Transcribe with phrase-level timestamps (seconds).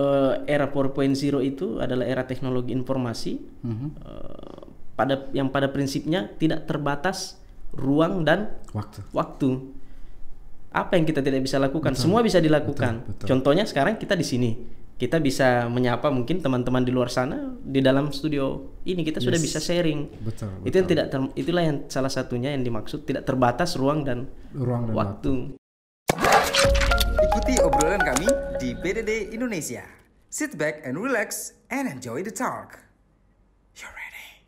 [0.00, 1.12] eh, era 4.0
[1.42, 3.88] itu adalah era teknologi informasi Mhm.
[3.98, 4.60] eh,
[4.92, 7.36] pada yang pada prinsipnya tidak terbatas
[7.72, 9.00] ruang dan Waktu.
[9.10, 9.48] waktu.
[10.70, 13.00] Apa yang kita tidak bisa lakukan, semua bisa dilakukan.
[13.00, 13.26] betul, betul.
[13.26, 14.50] Contohnya sekarang kita di sini,
[14.94, 19.58] kita bisa menyapa mungkin teman-teman di luar sana di dalam studio ini kita sudah bisa
[19.58, 20.06] sharing.
[20.20, 20.52] Betul.
[20.62, 24.86] Itu yang tidak ter- itulah yang salah satunya yang dimaksud tidak terbatas ruang dan Ruang
[24.86, 25.32] dan waktu.
[25.32, 25.59] waktu.
[27.50, 28.30] Ikuti obrolan kami
[28.62, 29.82] di PDD Indonesia.
[30.30, 32.78] Sit back and relax and enjoy the talk.
[33.74, 34.46] You're ready.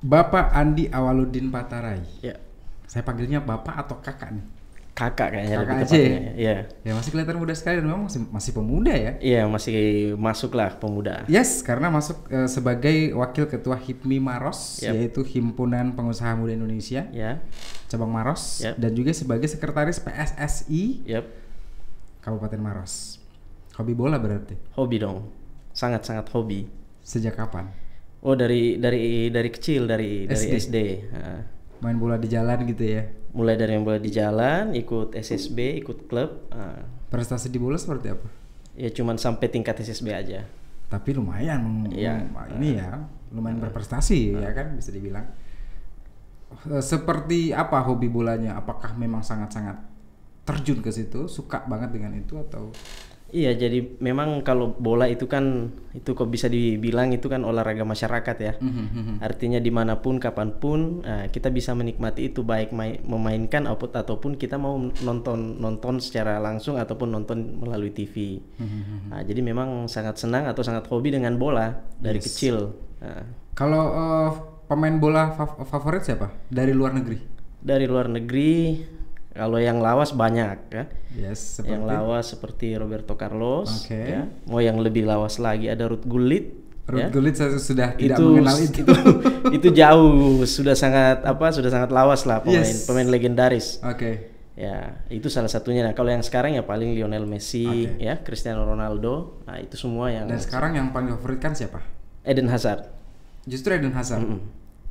[0.00, 2.00] Bapak Andi Awaludin Patarai.
[2.24, 2.40] Ya,
[2.88, 4.46] Saya panggilnya bapak atau kakak nih?
[4.96, 6.20] kakak kayaknya Kakak lebih aja ya?
[6.32, 6.56] Iya.
[6.80, 9.12] Ya masih kelihatan muda sekali dan memang masih, masih pemuda ya.
[9.20, 9.76] Iya, masih
[10.16, 11.28] masuklah pemuda.
[11.28, 14.96] Yes, karena masuk eh, sebagai wakil ketua HIPMI Maros, Yap.
[14.96, 17.44] yaitu Himpunan Pengusaha Muda Indonesia, Ya.
[17.92, 18.80] cabang Maros, Yap.
[18.80, 21.44] dan juga sebagai sekretaris PSSI Yap.
[22.26, 23.22] Kabupaten Maros.
[23.78, 24.58] Hobi bola berarti.
[24.74, 25.30] Hobi dong.
[25.70, 26.66] Sangat-sangat hobi.
[26.98, 27.70] Sejak kapan?
[28.18, 30.56] Oh, dari dari dari kecil dari dari SD.
[30.58, 30.76] SD.
[31.14, 31.40] Nah,
[31.76, 33.04] Main bola di jalan gitu ya.
[33.30, 36.48] mulai dari yang boleh di jalan, ikut SSB, ikut klub.
[37.06, 38.28] Prestasi di bola seperti apa?
[38.74, 40.40] ya cuman sampai tingkat SSB aja.
[40.86, 42.28] Tapi lumayan, Iya.
[42.28, 42.92] lum- ini ya,
[43.30, 45.24] lumayan berprestasi ya kan bisa dibilang.
[46.66, 48.56] Eh, Seperti apa hobi bolanya?
[48.56, 49.76] Apakah memang sangat-sangat
[50.46, 52.70] terjun ke situ, suka banget dengan itu atau?
[53.26, 58.36] Iya, jadi memang kalau bola itu kan itu kok bisa dibilang itu kan olahraga masyarakat
[58.38, 58.54] ya.
[59.18, 63.98] Artinya di mana pun, kapan pun nah, kita bisa menikmati itu baik mai- memainkan output
[63.98, 68.38] ataupun kita mau nonton nonton secara langsung ataupun nonton melalui TV.
[69.10, 72.78] Nah, jadi memang sangat senang atau sangat hobi dengan bola dari kecil.
[73.02, 73.26] Nah,
[73.58, 74.30] Kalau eh,
[74.70, 76.30] pemain bola fav- favorit siapa?
[76.46, 77.34] Dari luar negeri?
[77.56, 78.78] dari luar negeri,
[79.36, 80.84] kalau yang lawas banyak ya.
[81.12, 83.96] Yes, seperti Yang lawas seperti Roberto Carlos, Oke.
[83.96, 84.24] ya.
[84.44, 86.56] Mau yang lebih lawas lagi ada Ruth Gullit.
[86.86, 87.08] Ruth ya.
[87.08, 88.80] Gullit saya sudah tidak itu, mengenal itu.
[88.80, 88.92] itu
[89.58, 92.86] itu jauh sudah sangat apa sudah sangat lawas lah pemain Yes.
[92.86, 94.30] pemain legendaris Oke.
[94.54, 97.98] ya itu salah satunya nah kalau yang sekarang ya paling Lionel Messi Oke.
[97.98, 101.82] ya Cristiano Ronaldo nah itu semua yang Dan sekarang yang paling favorit kan siapa?
[102.22, 102.86] Eden Hazard
[103.42, 104.22] Justru Eden Hazard.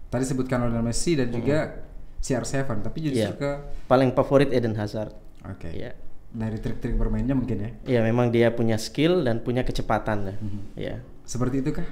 [0.07, 1.79] Tadi sebutkan Lionel Messi dan juga
[2.17, 3.31] CR7, tapi justru Iya.
[3.33, 3.51] ke
[3.85, 5.69] paling favorit Eden Hazard Oke.
[5.69, 5.93] ya
[6.29, 7.69] Dari trik-trik bermainnya mungkin ya.
[7.87, 10.59] ya memang dia punya skill dan punya kecepatan ya Mhm.
[10.75, 11.87] ya Seperti itu kah?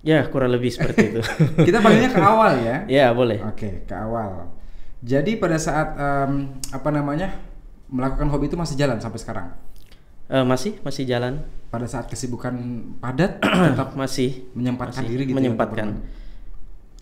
[0.00, 1.20] ya kurang lebih seperti itu
[1.66, 2.76] Kita panggilnya ke awal ya.
[3.02, 4.54] ya boleh Oke, ke awal.
[4.98, 6.32] Jadi pada saat em,
[6.72, 7.36] apa namanya
[7.86, 9.48] melakukan hobi itu masih jalan sampai sekarang.
[10.26, 12.54] Eh, masih masih jalan Pada saat kesibukan
[12.96, 15.32] padat tetap masih menyempatkan masih diri gitu.
[15.32, 16.25] ya menyempatkan bermain.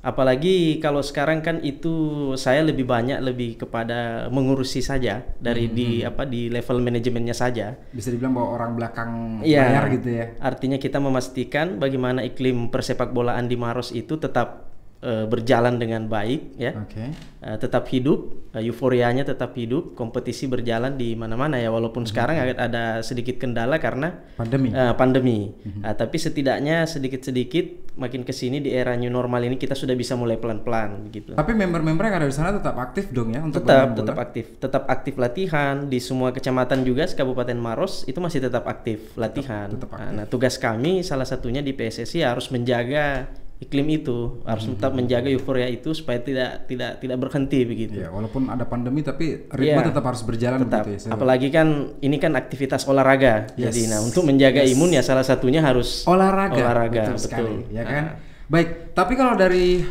[0.04, 1.90] Apalagi kalau sekarang kan itu
[2.36, 8.12] saya lebih banyak lebih kepada mengurusi saja dari di apa di level manajemennya saja Bisa
[8.12, 9.10] dibilang bahwa orang belakang
[9.40, 9.64] Iya.
[9.64, 10.26] layar gitu ya.
[10.38, 14.73] artinya kita memastikan bagaimana iklim persepak bolaan di Maros itu tetap
[15.04, 17.12] eh, berjalan dengan baik ya Oke.
[17.44, 22.56] Eh, tetap hidup eh, euforianya tetap hidup kompetisi berjalan di mana-mana ya walaupun sekarang agak
[22.56, 24.72] ada sedikit kendala karena Pandemi.
[24.72, 25.38] Eh, pandemi.
[25.84, 30.16] Ah, tapi setidaknya sedikit-sedikit makin ke sini di era new normal ini kita sudah bisa
[30.16, 31.36] mulai pelan-pelan gitu.
[31.36, 34.82] Tapi member-member yang ada di sana tetap aktif dong ya untuk Tetap tetap aktif, tetap
[34.88, 39.68] aktif latihan di semua kecamatan juga Kabupaten Maros itu masih tetap aktif latihan.
[39.68, 44.92] tetap Ah, Nah, tugas kami salah satunya di PSSI harus menjaga iklim itu, harus tetap
[44.92, 47.96] menjaga euforia itu supaya tidak tidak tidak berhenti begitu.
[47.96, 49.88] Iya, walaupun ada pandemi tapi ritme Iya.
[49.88, 50.84] tetap harus berjalan tetap.
[50.84, 51.00] begitu ya.
[51.06, 53.48] Saya- Apalagi kan ini kan aktivitas olahraga.
[53.54, 53.72] Yes.
[53.72, 54.74] Jadi nah untuk menjaga Yes.
[54.74, 57.24] imun ya salah satunya harus olahraga, olahraga betul, betul.
[57.24, 57.86] sekali, ya Ah.
[57.86, 58.04] kan?
[58.44, 59.86] Baik, tapi kalau dari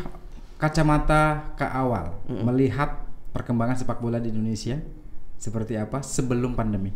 [0.57, 4.77] kacamata ke awal melihat perkembangan sepak bola di Indonesia
[5.35, 6.93] seperti apa sebelum pandemi?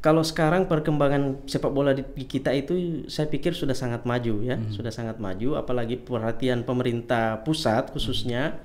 [0.00, 4.88] Kalau sekarang perkembangan sepak bola di kita itu saya pikir sudah sangat maju ya, sudah
[4.88, 8.56] sangat maju apalagi perhatian pemerintah pusat khususnya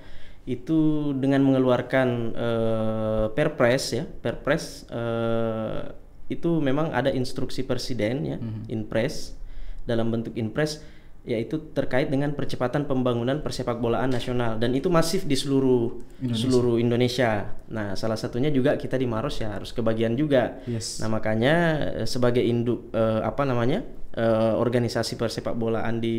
[0.47, 5.91] itu dengan mengeluarkan eh, Perpres ya, Perpres eh,
[6.31, 8.38] itu memang ada instruksi presiden ya,
[8.72, 9.35] Inpres
[9.84, 10.79] dalam bentuk Inpres
[11.25, 17.49] yaitu terkait dengan percepatan pembangunan persepak bolaan nasional dan itu masif di seluruh seluruh Indonesia.
[17.73, 20.61] Nah, salah satunya juga kita di Maros ya harus kebagian juga.
[20.69, 21.01] Yes.
[21.01, 21.55] Nah makanya
[21.97, 23.81] eh, sebagai induk eh, apa namanya
[24.13, 26.17] eh, organisasi persepak bolaan di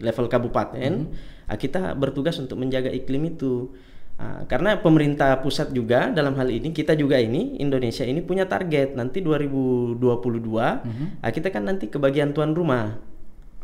[0.00, 0.92] level kabupaten,
[1.44, 3.76] ah, kita bertugas untuk menjaga iklim itu.
[4.14, 8.94] Ah, karena pemerintah pusat juga dalam hal ini kita juga ini Indonesia ini punya target
[8.94, 9.98] nanti 2022
[10.62, 13.13] ah, kita kan nanti kebagian tuan rumah.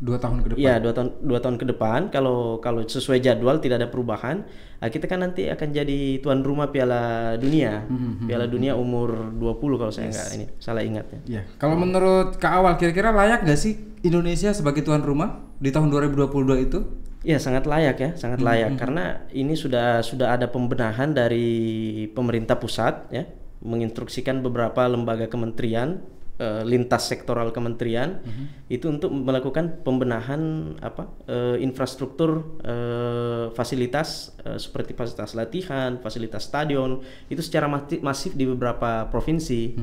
[0.01, 0.61] Dua tahun ke depan.
[0.65, 2.01] Iya dua tahun dua tahun ke depan.
[2.09, 4.43] Kalau kalau sesuai jadwal tidak ada perubahan
[4.81, 7.85] nah, kita kan nanti akan jadi tuan rumah Piala Dunia.
[7.85, 11.21] Hmm, Piala Dunia umur 20 kalau saya nggak ini salah ingat ya.
[11.41, 15.93] Ya, kalau menurut Kak Awal kira-kira layak gak sih Indonesia sebagai tuan rumah di tahun
[15.93, 16.81] 2022 itu?
[17.21, 18.81] Ya sangat layak ya sangat layak.
[18.81, 23.29] Karena ini sudah sudah ada pembenahan dari pemerintah pusat ya
[23.61, 26.01] menginstruksikan beberapa lembaga kementerian
[26.41, 28.25] eh, lintas sektoral kementerian
[28.73, 37.05] itu untuk melakukan pembenahan apa eh, infrastruktur eh, fasilitas eh, seperti fasilitas latihan, fasilitas stadion
[37.29, 37.69] itu secara
[38.01, 39.77] masif di beberapa provinsi.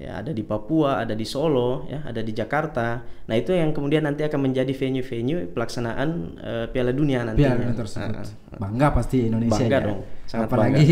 [0.00, 3.06] Ya, ada di Papua, ada di Solo, ya, ada di Jakarta.
[3.24, 6.08] Nah, itu yang kemudian nanti akan menjadi venue-venue pelaksanaan
[6.40, 7.54] eh, Piala Dunia nantinya.
[7.54, 8.14] Piala Dunia tersebut.
[8.18, 8.58] Ah, ah.
[8.58, 9.86] Bangga pasti Indonesia Bangga ya.
[9.86, 10.88] dong, sangat Apalagi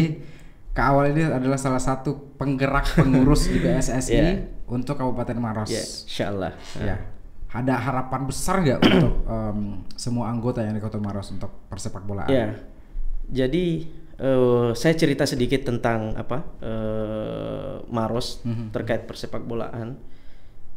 [0.73, 4.25] Kak Awal ini adalah salah satu penggerak pengurus di PSSI Ya.
[4.73, 5.69] Untuk Kabupaten Maros.
[5.69, 6.53] Ya, insya Allah.
[6.81, 6.97] Ya.
[7.53, 12.33] Ada harapan besar nggak untuk em, semua anggota yang di Kota Maros untuk persepak bolaan?
[12.33, 12.57] Ya,
[13.29, 13.65] jadi
[14.17, 18.41] eh, saya cerita sedikit tentang apa eh, Maros
[18.73, 20.01] terkait persepak bolaan.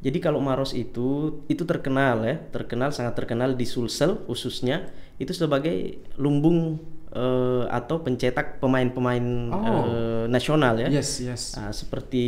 [0.04, 6.04] Jadi kalau Maros itu itu terkenal ya, terkenal sangat terkenal di Sulsel khususnya itu sebagai
[6.20, 6.84] lumbung
[7.16, 9.84] eh, atau pencetak pemain-pemain Oh.
[9.88, 10.92] eh, nasional ya.
[10.92, 11.56] Yes, yes.
[11.56, 12.24] Nah, seperti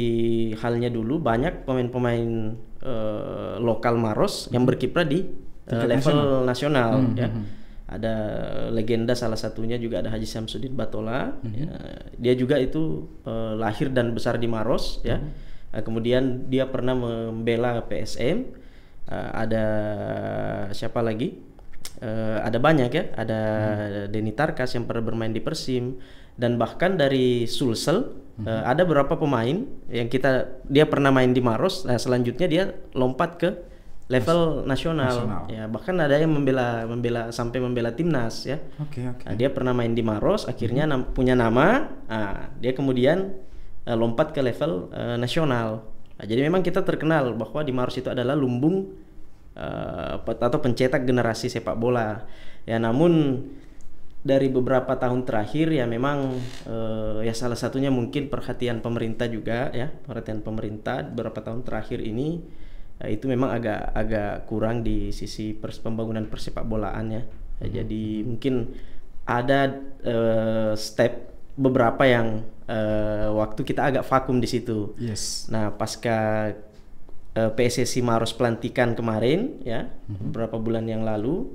[0.55, 5.27] halnya dulu banyak pemain-pemain eh, lokal Maros yang berkiprah di
[5.67, 7.27] Tingkat level nasional, Hmm, ya.
[7.27, 7.45] hmm,
[7.87, 8.13] Ada
[8.69, 11.35] legenda salah satunya juga ada Haji Samsudin Batola.
[11.39, 11.51] Hmm.
[11.51, 11.67] ya.
[12.15, 15.19] Dia juga itu eh, lahir dan besar di Maros ya.
[15.19, 15.31] Hmm.
[15.67, 18.47] Nah, kemudian dia pernah membela PSM.
[19.07, 19.65] Eh, ada
[20.71, 21.35] siapa lagi?
[21.97, 24.13] Eh, ada banyak ya, ada Hmm.
[24.13, 25.97] Denny Tarkas yang pernah bermain di Persim
[26.37, 28.45] dan bahkan dari Sulsel Hmm.
[28.45, 32.63] eh, ada beberapa pemain yang kita dia pernah main di Maros, nah selanjutnya dia
[32.93, 33.49] lompat ke
[34.07, 35.09] level nasional.
[35.09, 35.43] Nasional.
[35.49, 38.61] Ya, bahkan ada yang membela membela sampai membela timnas ya.
[38.77, 39.25] Oke, oke.
[39.25, 43.33] Nah, dia pernah main di Maros, akhirnya nam- punya nama, nah, dia kemudian
[43.83, 45.81] eh, lompat ke level eh, nasional.
[46.13, 48.85] Nah, jadi memang kita terkenal bahwa di Maros itu adalah lumbung
[50.25, 52.23] pe- atau pencetak generasi sepak bola.
[52.67, 53.43] Ya, namun
[54.27, 56.35] dari beberapa tahun terakhir ya memang
[56.67, 62.43] eh, ya salah satunya mungkin perhatian pemerintah juga ya, perhatian pemerintah beberapa tahun terakhir ini
[62.99, 67.23] eh, itu memang agak agak kurang di sisi pers- pembangunan persepak bolaan ya.
[67.63, 68.75] Ya, Jadi mungkin
[69.23, 69.73] ada
[70.03, 72.43] eh, step beberapa yang
[73.31, 74.91] waktu kita agak vakum di situ.
[74.99, 75.47] Yes.
[75.47, 76.51] Nah, pasca
[77.37, 81.53] eh, PSSI Maros pelantikan kemarin ya, beberapa bulan yang lalu,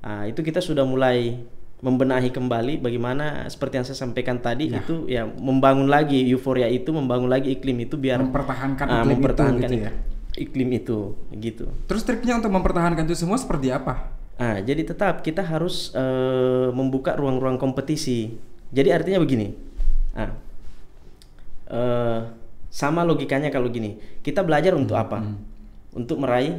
[0.00, 1.40] ah, itu kita sudah mulai
[1.80, 4.78] membenahi kembali bagaimana seperti yang saya sampaikan tadi Ya.
[4.78, 9.14] itu ya membangun lagi euforia itu, membangun lagi iklim itu biar Mempertahankan ah, iklim itu
[9.16, 9.90] mempertahankan gitu ya.
[9.90, 10.10] ik-
[10.44, 10.98] iklim itu
[11.34, 11.66] gitu.
[11.84, 14.14] Terus triknya untuk mempertahankan itu semua seperti apa?
[14.36, 18.38] Ah, jadi tetap kita harus eh, membuka ruang-ruang kompetisi.
[18.68, 19.52] Jadi artinya begini,
[20.12, 20.32] ah,
[21.68, 22.20] eh,
[22.72, 25.20] sama logikanya kalau gini, kita belajar untuk apa?
[25.92, 26.56] Untuk meraih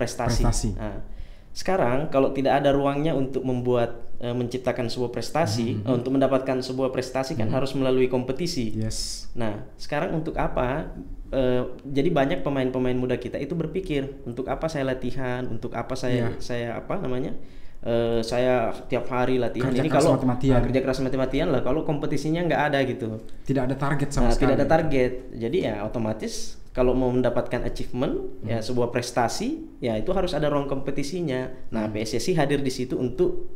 [0.00, 0.40] prestasi.
[0.40, 0.68] Prestasi.
[0.80, 1.04] Ah,
[1.52, 6.88] sekarang kalau tidak ada ruangnya untuk membuat eh, menciptakan sebuah prestasi, eh, untuk mendapatkan sebuah
[6.88, 8.72] prestasi kan harus melalui kompetisi.
[8.72, 9.28] Yes.
[9.36, 10.96] Nah, sekarang untuk apa?
[11.28, 16.32] Eh, jadi banyak pemain-pemain muda kita itu berpikir untuk apa saya latihan, untuk apa saya
[16.32, 16.40] Iya.
[16.40, 17.36] saya apa namanya?
[17.80, 20.52] Eh, saya tiap hari latihan Kerja ini keras kalau mati-matian.
[20.52, 23.24] Nah, kerja keras mati-matian lah kalau kompetisinya nggak ada gitu.
[23.48, 24.52] Tidak ada target sama Nah, sekali.
[24.52, 25.12] tidak ada target.
[25.32, 28.52] Jadi ya otomatis kalau mau mendapatkan achievement Hmm.
[28.52, 31.72] ya sebuah prestasi ya itu harus ada ruang kompetisinya.
[31.72, 31.96] Nah, Hmm.
[31.96, 33.48] PSSI hadir di situ untuk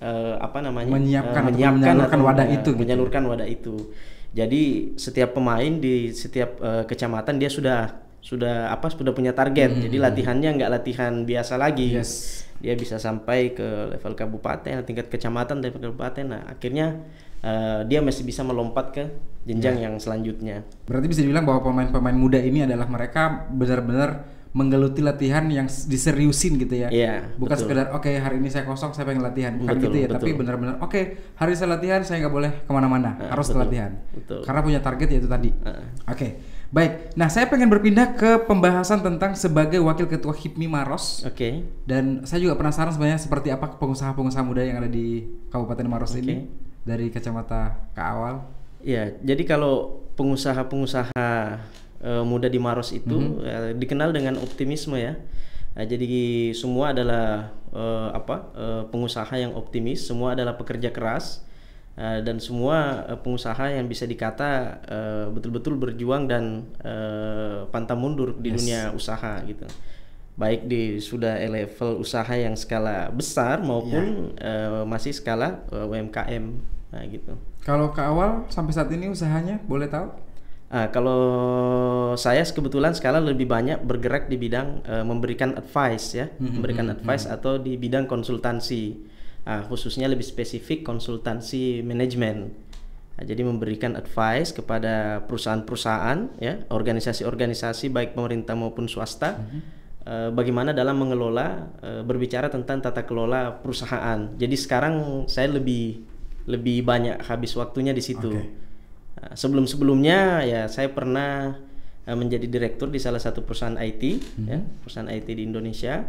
[0.00, 0.88] eh, apa namanya?
[0.90, 2.80] Menyiapkan eh, atau menyalurkan wadah eh, itu gitu.
[2.80, 3.76] menyalurkan wadah itu.
[4.32, 4.62] Jadi
[4.96, 7.92] setiap pemain di setiap eh, kecamatan dia sudah
[8.24, 9.84] sudah apa sudah punya target.
[9.84, 11.92] Jadi latihannya nggak latihan biasa lagi.
[11.92, 12.00] Hmm.
[12.00, 12.40] Yes.
[12.56, 16.24] Dia bisa sampai ke level kabupaten, tingkat kecamatan, level kabupaten.
[16.24, 17.04] Nah, akhirnya
[17.44, 19.04] eh, dia masih bisa melompat ke
[19.44, 19.92] jenjang Ya.
[19.92, 20.64] yang selanjutnya.
[20.88, 26.78] Berarti bisa dibilang bahwa pemain-pemain muda ini adalah mereka benar-benar menggeluti latihan yang diseriusin gitu
[26.78, 26.88] ya.
[26.88, 27.68] Iya, Bukan betul.
[27.68, 30.08] sekedar oke hari ini saya kosong saya pengen latihan, bukan Betul, gitu ya.
[30.08, 30.38] Tapi betul.
[30.40, 31.00] benar-benar oke
[31.36, 33.92] hari saya latihan saya nggak boleh ke mana-mana, Ah, harus betul, latihan.
[34.14, 34.40] betul.
[34.46, 35.50] Karena punya target yaitu tadi.
[35.66, 35.84] Ah.
[36.08, 36.38] Oke,
[36.74, 37.14] baik.
[37.14, 41.22] Nah saya pengen berpindah ke pembahasan tentang sebagai wakil ketua HIPMI Maros.
[41.22, 41.62] Oke.
[41.86, 46.20] Dan saya juga penasaran sebenarnya seperti apa pengusaha-pengusaha muda yang ada di Kabupaten Maros Oke.
[46.20, 46.50] ini
[46.82, 48.34] dari kacamata Kak Awal.
[48.82, 51.22] Ya, jadi kalau pengusaha-pengusaha
[52.04, 53.30] eh, muda di Maros itu Mhm.
[53.40, 55.16] eh, dikenal dengan optimisme ya.
[55.74, 56.06] Nah, jadi
[56.52, 61.40] semua adalah eh, apa eh, pengusaha yang optimis, semua adalah pekerja keras
[61.96, 64.50] eh, dan semua eh, pengusaha yang bisa dikata
[64.84, 68.56] eh, betul-betul berjuang dan eh, pantang mundur di Yes.
[68.58, 69.66] dunia usaha gitu.
[70.34, 76.44] baik di sudah level usaha yang skala besar maupun eh, masih skala eh, UMKM
[76.90, 77.34] nah gitu.
[77.62, 80.10] Kalau ke awal sampai saat ini usahanya boleh tahu?
[80.70, 81.22] Ah, kalau
[82.14, 87.54] saya kebetulan skala lebih banyak bergerak di bidang eh, memberikan advice ya, memberikan advice atau
[87.56, 89.13] di bidang konsultansi.
[89.44, 92.48] Ah, khususnya lebih spesifik konsultansi manajemen.
[93.14, 99.36] Nah, jadi memberikan advice kepada perusahaan-perusahaan ya, organisasi-organisasi baik pemerintah maupun swasta
[100.08, 104.32] eh, bagaimana dalam mengelola eh, berbicara tentang tata kelola perusahaan.
[104.32, 106.00] Jadi sekarang saya lebih
[106.48, 108.32] lebih banyak habis waktunya di situ.
[108.32, 108.48] Oke.
[109.20, 111.52] Nah, sebelum-sebelumnya ya saya pernah
[112.08, 114.02] eh, menjadi direktur di salah satu perusahaan IT
[114.48, 116.00] ya, perusahaan IT di Indonesia.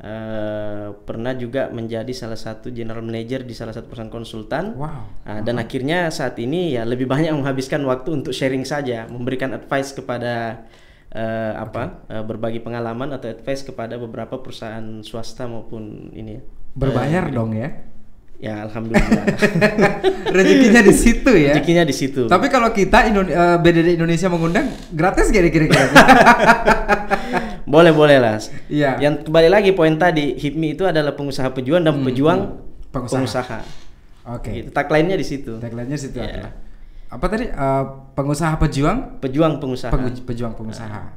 [0.00, 4.72] Eh, pernah juga menjadi salah satu general manager di salah satu perusahaan konsultan.
[4.72, 5.04] Wow.
[5.28, 9.92] Nah, dan akhirnya saat ini ya lebih banyak menghabiskan waktu untuk sharing saja, memberikan advice
[9.92, 10.64] kepada
[11.12, 16.42] eh, apa eh, berbagi pengalaman atau advice kepada beberapa perusahaan swasta maupun ini ya.
[16.80, 17.68] Berbayar dong ya.
[18.40, 19.36] Ya alhamdulillah.
[20.40, 21.60] Rezekinya di situ ya.
[21.60, 22.24] Rezekinya di situ.
[22.24, 23.28] Tapi kalau kita Indo-
[23.60, 24.64] BDD Indonesia mengundang
[24.96, 25.76] gratis gak kira-kira?
[27.70, 28.36] boleh boleh lah.
[28.66, 28.98] Iya.
[28.98, 32.40] Yang kembali lagi poin tadi HIPMI itu adalah pengusaha pejuang dan pejuang
[32.90, 33.14] Pengusaha.
[33.14, 33.58] pengusaha.
[34.34, 34.50] Oke.
[34.50, 34.68] Gitu.
[34.70, 35.56] Tagline-nya di situ.
[35.56, 36.26] Tagline-nya situ Iya.
[36.28, 36.52] adalah
[37.10, 37.46] apa tadi?
[37.46, 39.90] Eh, pengusaha pejuang, Pejuang pengusaha.
[39.90, 41.14] Pengu- pejuang pengusaha.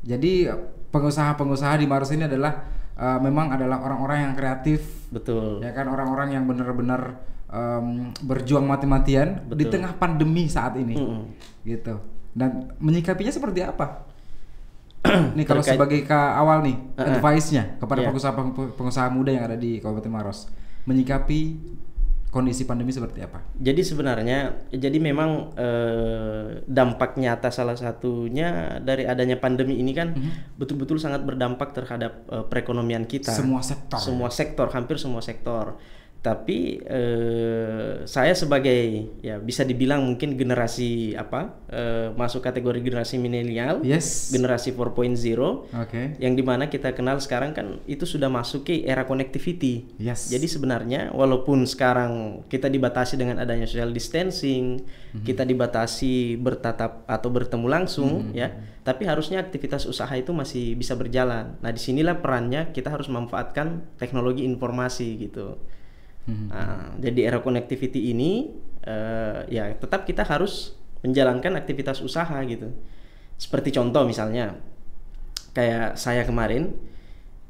[0.00, 2.64] Jadi eh, pengusaha-pengusaha di Maros ini adalah
[2.96, 5.60] eh, memang adalah orang-orang yang kreatif, Betul.
[5.60, 11.22] ya kan orang-orang yang benar-benar em, berjuang mati-matian di tengah pandemi saat ini, Mm-mm.
[11.62, 12.00] gitu.
[12.32, 14.02] Dan menyikapinya seperti apa?
[15.36, 17.08] nih kalau Terkait- sebagai ke awal nih Uh-uh.
[17.12, 18.08] advice-nya kepada Iya.
[18.08, 18.32] pengusaha
[18.74, 20.50] pengusaha muda yang ada di Kabupaten Maros
[20.84, 21.40] menyikapi
[22.28, 23.40] kondisi pandemi seperti apa?
[23.56, 30.54] Jadi sebenarnya jadi memang eh, dampak nyata salah satunya dari adanya pandemi ini kan Mhm.
[30.54, 33.32] betul-betul sangat berdampak terhadap eh, perekonomian kita.
[33.32, 33.96] Semua sektor.
[33.98, 35.80] Semua sektor, hampir semua sektor.
[36.26, 43.78] Tapi eh, saya sebagai ya bisa dibilang mungkin generasi apa eh, masuk kategori generasi milenial,
[43.86, 44.34] Yes.
[44.34, 46.18] generasi 4.0 Oke.
[46.18, 49.86] yang di mana kita kenal sekarang kan itu sudah masuk ke era connectivity.
[50.02, 50.26] Yes.
[50.26, 54.82] Jadi sebenarnya walaupun sekarang kita dibatasi dengan adanya social distancing,
[55.22, 58.50] kita dibatasi bertatap atau bertemu langsung ya,
[58.82, 61.54] tapi harusnya aktivitas usaha itu masih bisa berjalan.
[61.62, 65.56] Nah, di sinilah perannya kita harus memanfaatkan teknologi informasi gitu.
[66.26, 68.50] Nah, jadi era connectivity ini
[68.82, 70.74] eh, ya tetap kita harus
[71.06, 72.74] menjalankan aktivitas usaha gitu.
[73.38, 74.58] Seperti contoh misalnya
[75.54, 76.76] kayak saya kemarin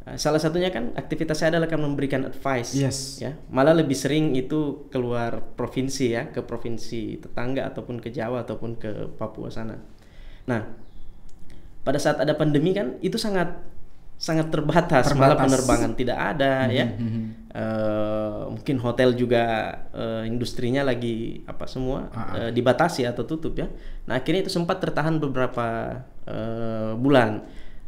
[0.06, 3.18] eh, salah satunya kan aktivitas saya adalah kan memberikan advice Yes.
[3.18, 8.78] ya malah lebih sering itu keluar provinsi ya ke provinsi tetangga ataupun ke Jawa ataupun
[8.78, 9.82] ke Papua sana
[10.46, 10.70] nah
[11.82, 13.58] pada saat ada pandemi kan itu sangat
[14.16, 15.44] sangat terbatas, malah Terbatas.
[15.44, 16.86] penerbangan tidak ada ya.
[17.56, 19.44] Eh, mungkin hotel juga
[19.90, 23.68] eh, industrinya lagi apa semua eh, dibatasi atau tutup ya.
[24.04, 27.44] Nah akhirnya itu sempat tertahan beberapa eh, bulan.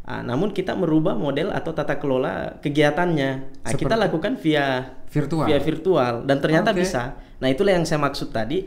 [0.09, 3.31] Ah, namun kita merubah model atau tata kelola kegiatannya.
[3.61, 5.45] Nah, kita lakukan via Virtual.
[5.45, 6.25] via virtual.
[6.25, 6.81] Dan ternyata Oke.
[6.81, 7.13] bisa.
[7.41, 8.65] Nah itulah yang saya maksud tadi.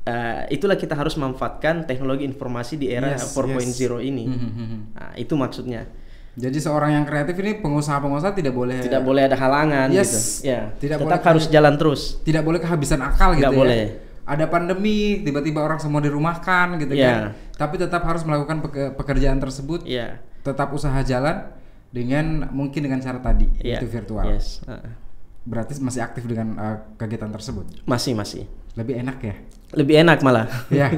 [0.00, 4.24] Eh, itulah kita harus memanfaatkan teknologi informasi di era Yes, 4.0 ini.
[4.26, 4.78] Mhm.
[4.94, 5.90] nah, itu maksudnya
[6.30, 10.40] Jadi seorang yang kreatif ini pengusaha-pengusaha tidak boleh tidak boleh ada halangan Yes.
[10.40, 13.58] gitu ya Tidak tetap boleh harus jalan terus tidak boleh kehabisan akal gitu Nggak ya.
[13.58, 13.82] boleh.
[14.22, 17.08] Ada pandemi, tiba-tiba orang semua dirumahkan gitu Iya.
[17.10, 17.20] kan.
[17.58, 21.50] Tapi tetap harus melakukan peke- pekerjaan tersebut, ya tetap usaha jalan
[21.90, 24.30] dengan mungkin dengan cara tadi ya itu virtual.
[24.30, 24.62] yes.
[24.64, 24.94] Ah,
[25.42, 27.82] Berarti masih aktif dengan uh, kegiatan tersebut.
[27.84, 29.34] masih masih Lebih enak ya.
[29.70, 30.90] lebih enak malah ya.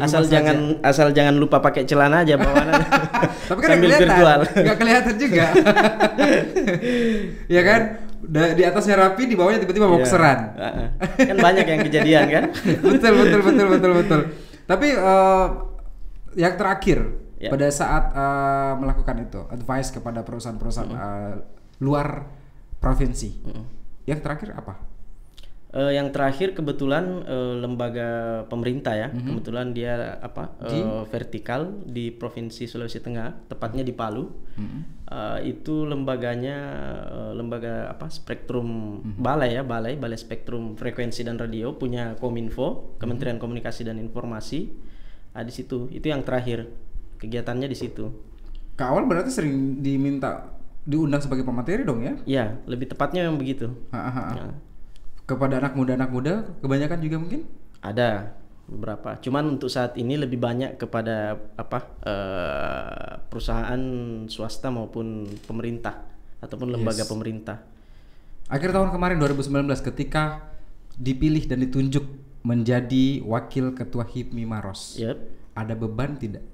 [0.00, 0.40] asal saja.
[0.40, 2.82] jangan asal jangan lupa pakai celana aja bawaannya
[3.52, 4.38] Tapi kan Sambil kelihatan, virtual.
[4.64, 5.44] nggak kelihatan juga.
[7.48, 7.80] ya kan?
[8.18, 9.94] Da- di atasnya rapi, di bawahnya tiba-tiba Iya.
[9.94, 10.38] boxeran.
[10.52, 10.88] Ah, ah.
[11.20, 12.44] kan banyak yang kejadian kan
[12.82, 14.20] betul betul betul betul betul.
[14.64, 15.46] Tapi eh,
[16.36, 17.00] yang terakhir
[17.38, 17.54] Ya.
[17.54, 21.34] pada saat eh, melakukan itu advice kepada perusahaan-perusahaan eh,
[21.78, 22.26] luar
[22.80, 23.30] provinsi.
[24.04, 24.74] Yang terakhir apa?
[25.68, 32.64] Eh, yang terakhir kebetulan eh, lembaga pemerintah ya, kebetulan dia apa eh, vertikal di provinsi
[32.64, 34.32] Sulawesi Tengah, tepatnya di Palu.
[35.12, 36.56] Eh, itu lembaganya
[37.12, 43.36] eh, lembaga apa Spektrum Balai ya, Balai Balai Spektrum Frekuensi dan Radio punya Kominfo, Kementerian
[43.36, 44.72] Komunikasi dan Informasi.
[45.36, 46.64] Ah, di situ, itu yang terakhir
[47.20, 48.08] kegiatannya di situ.
[48.72, 50.48] Ke awal berarti sering diminta
[50.88, 52.14] diundang sebagai pemateri dong ya?
[52.24, 53.68] Ya, lebih tepatnya yang begitu.
[53.92, 54.24] Ha, ha, ha.
[54.32, 54.48] Ya.
[55.28, 57.44] Kepada anak muda anak muda kebanyakan juga mungkin?
[57.84, 58.32] Ada
[58.64, 59.20] beberapa.
[59.20, 63.80] Cuman untuk saat ini lebih banyak kepada apa eh, perusahaan
[64.24, 66.00] swasta maupun pemerintah
[66.40, 67.10] ataupun lembaga Yes.
[67.10, 67.60] pemerintah.
[68.48, 70.48] Akhir tahun kemarin 2019 ketika
[70.96, 72.04] dipilih dan ditunjuk
[72.40, 74.96] menjadi wakil ketua HIPMI Maros.
[74.96, 75.16] Yep.
[75.52, 76.44] Ada beban tidak?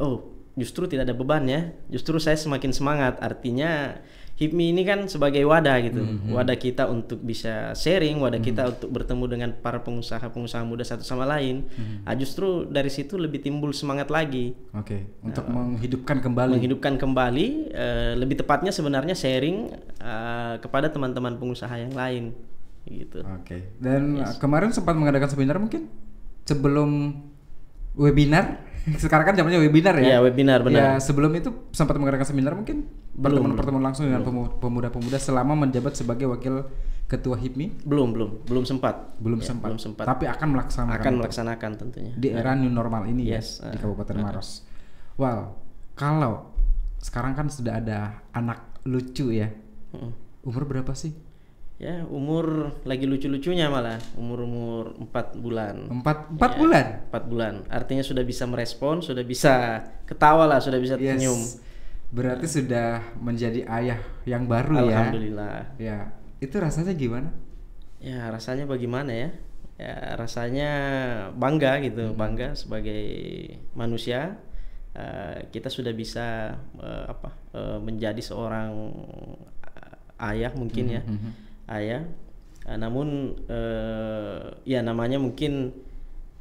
[0.00, 1.76] Oh, justru tidak ada beban ya.
[1.92, 3.20] Justru saya semakin semangat.
[3.20, 4.00] Artinya
[4.36, 6.04] HIPMI ini kan sebagai wadah gitu.
[6.28, 11.24] Wadah kita untuk bisa sharing, wadah kita untuk bertemu dengan para pengusaha-pengusaha muda satu sama
[11.24, 11.64] lain.
[12.04, 14.52] Ah, justru dari situ lebih timbul semangat lagi.
[14.76, 16.52] Oke, untuk menghidupkan kembali.
[16.60, 19.72] Menghidupkan kembali, eh, lebih tepatnya sebenarnya sharing
[20.04, 22.36] eh, kepada teman-teman pengusaha yang lain
[22.86, 23.20] gitu.
[23.26, 23.74] Oke.
[23.82, 25.90] Dan uh, kemarin sempat mengadakan seminar mungkin
[26.46, 27.18] sebelum
[27.98, 28.62] webinar.
[29.02, 30.04] Sekarang kan zamannya webinar ya.
[30.06, 30.78] Iya, webinar, benar.
[30.78, 36.26] Ya, sebelum itu sempat mengadakan seminar mungkin pertemuan-pertemuan langsung dengan pemu- pemuda-pemuda selama menjabat sebagai
[36.26, 36.70] wakil
[37.06, 39.18] ketua HIPMI Belum, belum, belum sempat.
[39.18, 39.68] belum Ya, sempat.
[39.70, 40.04] Belum sempat.
[40.04, 42.12] Tapi akan melaksanakan Akan itu melaksanakan tentunya.
[42.14, 44.62] di era new normal ini Yes, ya di uh, Kabupaten Maros.
[45.16, 45.54] Wow,
[45.94, 46.54] kalau
[46.98, 47.98] sekarang kan sudah ada
[48.30, 49.50] anak lucu ya.
[49.94, 50.12] Mm.
[50.42, 51.14] Umur berapa sih?
[51.76, 55.92] Ya, umur lagi lucu-lucunya malah, umur-umur 4 bulan.
[55.92, 56.86] Empat empat Ya, bulan.
[57.12, 57.54] 4 bulan.
[57.68, 61.20] Artinya sudah bisa merespon, sudah bisa ketawa lah, sudah bisa Yes.
[61.20, 61.40] senyum.
[62.16, 65.04] Berarti sudah menjadi ayah yang baru ya.
[65.04, 65.56] Alhamdulillah.
[65.76, 67.28] Ya, itu rasanya gimana?
[68.00, 69.28] Ya, rasanya bagaimana ya?
[69.76, 70.70] Ya, rasanya
[71.36, 72.16] bangga gitu, Hmm.
[72.16, 73.04] bangga sebagai
[73.76, 74.40] manusia.
[74.96, 77.28] eh, kita sudah bisa eh, apa?
[77.52, 78.72] eh, menjadi seorang
[80.16, 81.04] ayah mungkin ya.
[81.04, 81.45] Mhm.
[81.70, 82.06] Ayah.
[82.66, 85.70] Eh, namun eh, ya namanya mungkin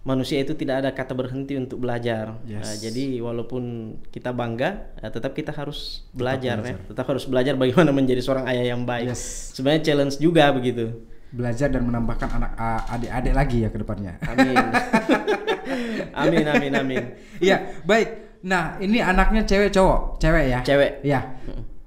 [0.05, 2.37] manusia itu tidak ada kata berhenti untuk belajar.
[2.45, 2.77] Yes.
[2.77, 6.77] Eh, jadi walaupun kita bangga, eh, tetap kita harus belajar, belajar.
[6.77, 6.89] ya.
[6.93, 9.09] Tetap harus belajar bagaimana menjadi seorang ayah yang baik.
[9.09, 9.51] Yes.
[9.57, 10.93] Sebenarnya challenge juga begitu.
[11.33, 12.51] Belajar dan menambahkan anak
[12.95, 14.13] adik-adik lagi ya ke depannya.
[14.23, 14.55] Amin.
[16.21, 17.03] amin amin amin.
[17.41, 18.39] Iya, baik.
[18.45, 20.21] Nah, ini anaknya cewek cowok?
[20.21, 20.59] Cewek ya?
[20.61, 21.01] Cewek.
[21.01, 21.19] Iya.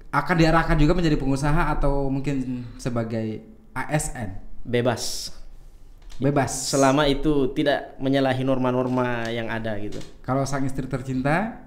[0.09, 4.41] Akan diarahkan juga menjadi pengusaha atau mungkin sebagai ASN?
[4.65, 5.33] Bebas.
[6.17, 6.51] Bebas.
[6.73, 10.01] Selama itu tidak menyalahi norma-norma yang ada gitu.
[10.21, 11.65] Kalau sang istri tercinta,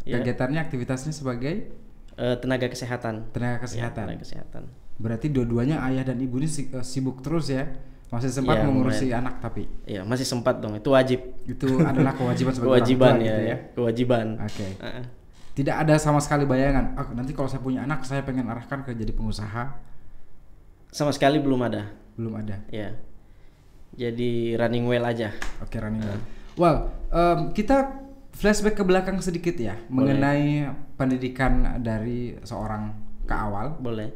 [0.00, 0.16] Ya.
[0.16, 1.76] kegiatannya aktivitasnya sebagai
[2.16, 3.32] Eh, tenaga kesehatan.
[3.32, 4.04] tenaga Ya, kesehatan.
[4.04, 4.62] tenaga kesehatan.
[4.96, 7.64] Berarti dua-duanya ayah dan ibu ini eh, sibuk terus ya.
[8.10, 10.74] Masih sempat Iya, mengurusi anak tapi Iya, masih sempat dong.
[10.74, 11.20] Itu wajib.
[11.46, 13.56] itu adalah kewajiban sebagai orang Kewajiban tua ya, gitu ya.
[13.72, 14.26] Kewajiban.
[14.40, 14.66] Oke.
[14.82, 15.02] Ah,
[15.50, 16.94] Tidak ada sama sekali bayangan.
[16.96, 19.90] "Ah, nanti kalau saya punya anak saya pengen arahkan ke jadi pengusaha.
[20.90, 21.86] sama sekali belum ada.
[22.18, 22.66] Belum ada.
[22.66, 22.98] Ya.
[23.94, 25.30] Jadi running well aja.
[25.62, 26.20] Oke running well.
[26.58, 26.76] Well,
[27.14, 27.94] em, kita
[28.34, 30.66] flashback ke belakang sedikit ya mengenai
[30.98, 32.90] pendidikan dari seorang
[33.22, 33.78] ke awal.
[33.78, 34.10] Boleh.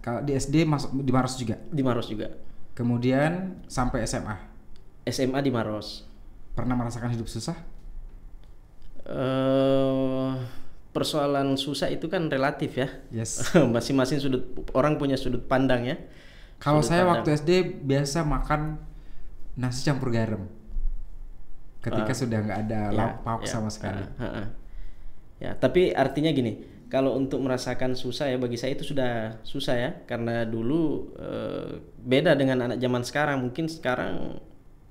[0.00, 1.60] Kalau di SD masuk di Maros juga.
[1.68, 2.32] Di Maros juga.
[2.72, 4.36] Kemudian sampai SMA.
[5.04, 6.08] SMA di Maros.
[6.56, 7.56] Pernah merasakan hidup susah?
[9.08, 10.30] Eh
[10.88, 12.88] persoalan susah itu kan relatif ya.
[13.12, 13.54] Yes.
[13.74, 14.44] Masing-masing sudut
[14.74, 15.96] orang punya sudut pandang ya.
[16.58, 17.22] Kalau saya pandang.
[17.22, 17.50] waktu SD
[17.86, 18.82] biasa makan
[19.54, 20.46] nasi campur garam.
[21.78, 22.18] Ketika Ah.
[22.18, 24.02] sudah nggak ada Ya, lauk pauk ya, sama sekali.
[24.02, 24.46] ah, ah, ah.
[25.38, 29.90] Ya, tapi artinya gini, kalau untuk merasakan susah ya bagi saya itu sudah susah ya,
[30.10, 33.38] karena dulu eh, beda dengan anak zaman sekarang.
[33.46, 34.42] Mungkin sekarang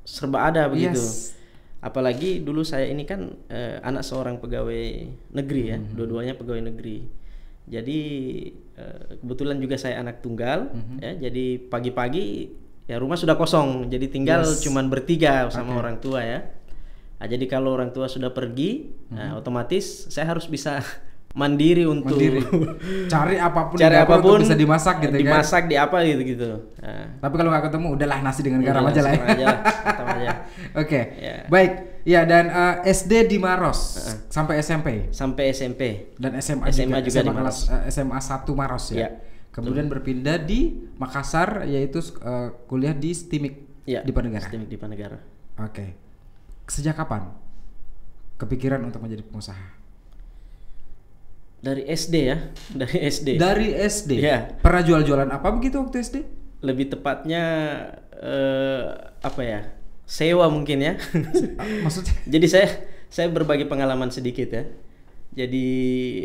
[0.08, 0.96] serba ada begitu.
[0.96, 1.36] Yes.
[1.78, 4.84] Apalagi dulu saya ini kan eh, anak seorang pegawai
[5.32, 5.94] negeri ya, Mhm.
[5.94, 7.06] dua-duanya pegawai negeri.
[7.68, 8.00] Jadi
[8.78, 10.98] eh, kebetulan juga saya anak tunggal Mhm.
[11.02, 12.26] ya, jadi pagi-pagi
[12.86, 14.64] ya rumah sudah kosong, jadi tinggal Yes.
[14.64, 15.80] cuman bertiga sama Oke.
[15.82, 16.40] orang tua ya.
[17.18, 19.42] Nah, jadi kalau orang tua sudah pergi, nah, Mhm.
[19.42, 20.80] otomatis saya harus bisa
[21.38, 22.42] mandiri untuk Mandiri.
[23.14, 25.22] Cari apa pun cari apa pun bisa dimasak gitu kan.
[25.22, 26.50] dimasak di apa gitu gitu.
[26.82, 29.14] Nah, Tapi kalau nggak ketemu udahlah nasi dengan garam udahlah, aja lah.
[29.38, 29.48] ya.
[30.18, 30.34] aja.
[30.82, 31.00] Oke.
[31.22, 31.46] Ya.
[31.46, 31.72] Baik.
[32.08, 34.00] Ya dan eh, SD di Maros
[34.32, 36.16] sampai SMP Sampai SMP.
[36.18, 38.98] dan SMA, SMA juga di kelas eh, SMA 1 Maros ya.
[39.06, 39.10] Ya,
[39.54, 43.56] Kemudian berpindah di Makassar yaitu eh, kuliah di STIMIK
[43.88, 44.44] Ya, di Panegara.
[44.44, 45.16] Stimik di Panegara.
[45.64, 45.96] Oke.
[46.68, 47.32] Sejak kapan
[48.36, 49.77] kepikiran untuk menjadi pengusaha?
[51.58, 52.38] Dari SD ya,
[52.86, 53.28] dari SD.
[53.42, 54.12] Dari SD.
[54.22, 54.62] Iya.
[54.62, 56.18] Pernah jual-jualan apa begitu waktu SD?
[56.62, 57.44] Lebih tepatnya
[58.14, 58.86] eh,
[59.22, 59.62] apa ya?
[60.08, 60.94] Sewa mungkin ya.
[61.60, 62.14] Ah, Maksudnya?
[62.34, 62.68] Jadi saya
[63.10, 64.64] saya berbagi pengalaman sedikit ya.
[65.38, 65.68] Jadi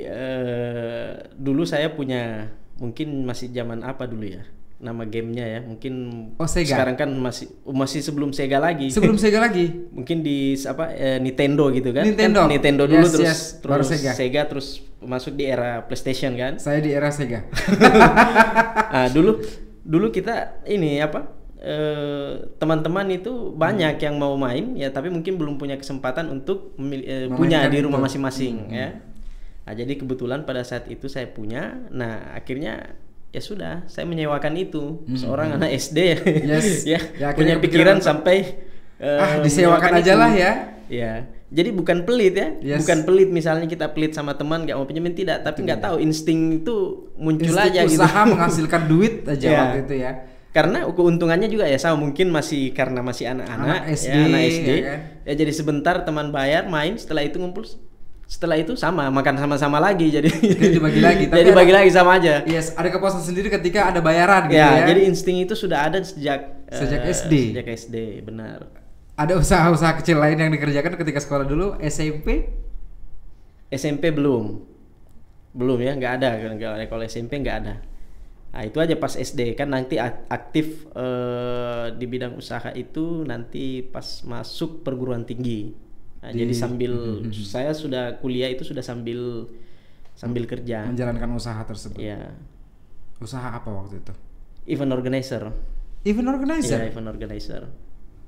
[0.04, 2.48] eh, dulu saya punya
[2.80, 4.44] mungkin masih zaman apa dulu ya?
[4.82, 5.94] Nama gamenya ya, mungkin
[6.34, 6.74] Oh, Sega.
[6.74, 8.90] sekarang kan masih masih sebelum Sega lagi.
[8.90, 9.70] Sebelum Sega lagi.
[9.96, 12.02] mungkin di apa eh, Nintendo gitu kan?
[12.02, 12.44] Nintendo.
[12.44, 14.42] Kan Nintendo dulu Yes, terus yes, baru terus Sega.
[14.44, 14.68] terus
[14.98, 16.58] masuk di era PlayStation kan?
[16.58, 17.46] Saya di era Sega.
[18.94, 19.38] ah, dulu
[19.82, 24.02] dulu kita ini apa eh, teman-teman itu banyak Hmm.
[24.02, 28.66] yang mau main ya tapi mungkin belum punya kesempatan untuk eh, punya di rumah masing-masing
[28.66, 28.88] Hmm, ya
[29.62, 31.86] Nah, jadi kebetulan pada saat itu saya punya.
[31.94, 32.98] Nah, akhirnya
[33.32, 36.68] ya sudah, saya menyewakan itu seorang anak SD ya, Hmm, Yes.
[36.92, 38.36] ya, Ya, punya pikiran untuk- sampai
[38.96, 40.52] eh, Ah, disewakan aja lah ya.
[40.86, 41.12] Ya,
[41.48, 42.84] jadi bukan pelit ya, Yes.
[42.84, 46.60] bukan pelit misalnya kita pelit sama teman nggak mau pinjemin tidak, tapi nggak tahu insting
[46.60, 46.76] itu
[47.14, 47.96] muncul Insting aja gitu.
[47.96, 49.58] usaha menghasilkan duit aja Ya.
[49.58, 50.12] waktu itu ya.
[50.52, 54.68] Karena keuntungannya juga ya sama mungkin masih karena masih anak-anak Anak SD, ya, anak SD.
[54.68, 54.98] ya kan?
[55.24, 57.64] Ya jadi sebentar teman bayar main setelah itu ngumpul
[58.32, 61.90] setelah itu sama makan sama-sama lagi jadi Jadi dibagi lagi, tapi jadi ada- bagi lagi
[61.92, 62.40] sama aja.
[62.48, 64.88] Yes, ada kepuasan sendiri ketika ada bayaran gitu ya, ya.
[64.88, 67.32] jadi insting itu sudah ada sejak Sejak eh, SD.
[67.52, 68.72] Sejak SD, benar.
[69.12, 72.48] ada usaha-usaha kecil lain yang dikerjakan ketika sekolah dulu SMP
[73.68, 74.64] SMP belum.
[75.52, 76.84] Belum ya, nggak ada Nggak ada.
[76.88, 77.74] kalau SMP nggak ada.
[78.52, 83.80] Nah, itu aja pas SD kan nanti ak- aktif eh, di bidang usaha itu nanti
[83.82, 85.72] pas masuk perguruan tinggi.
[86.22, 86.92] Nah, Di- jadi sambil
[87.34, 89.50] saya sudah kuliah itu sudah sambil
[90.14, 90.86] sambil kerja.
[90.86, 91.98] menjalankan usaha tersebut.
[91.98, 92.30] Ya,
[93.18, 94.14] Usaha apa waktu itu?
[94.64, 95.50] event organizer.
[96.02, 97.62] Event Iya, organizer event organizer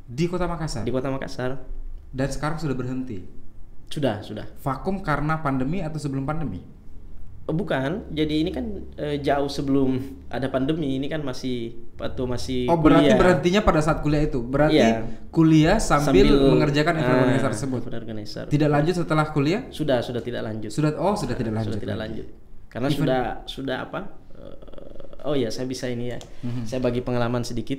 [0.05, 0.83] di Kota Makassar.
[0.83, 1.63] di Kota Makassar.
[2.11, 3.23] Dan sekarang sudah berhenti.
[3.87, 4.47] Sudah, sudah.
[4.59, 6.63] Vakum karena pandemi atau sebelum pandemi?
[7.45, 8.65] Oh, Bukan, jadi ini kan
[8.97, 10.97] eh, jauh sebelum ada pandemi.
[10.97, 13.19] Ini kan masih atau masih Oh, berarti kuliah.
[13.21, 14.41] berhentinya pada saat kuliah itu.
[14.41, 15.05] Berarti Iya.
[15.29, 17.81] kuliah sambil, mengerjakan event ah, organizer tersebut.
[17.81, 18.45] event organizer.
[18.49, 19.61] Tidak lanjut setelah kuliah?
[19.69, 20.73] Sudah, sudah tidak lanjut.
[20.73, 21.69] Sudah oh, sudah tidak lanjut.
[21.71, 22.27] Sudah tidak lanjut.
[22.67, 24.01] Karena Event- sudah sudah apa?
[24.35, 26.19] eh, oh ya, saya bisa ini ya.
[26.41, 26.65] Mhm.
[26.65, 27.77] Saya bagi pengalaman sedikit.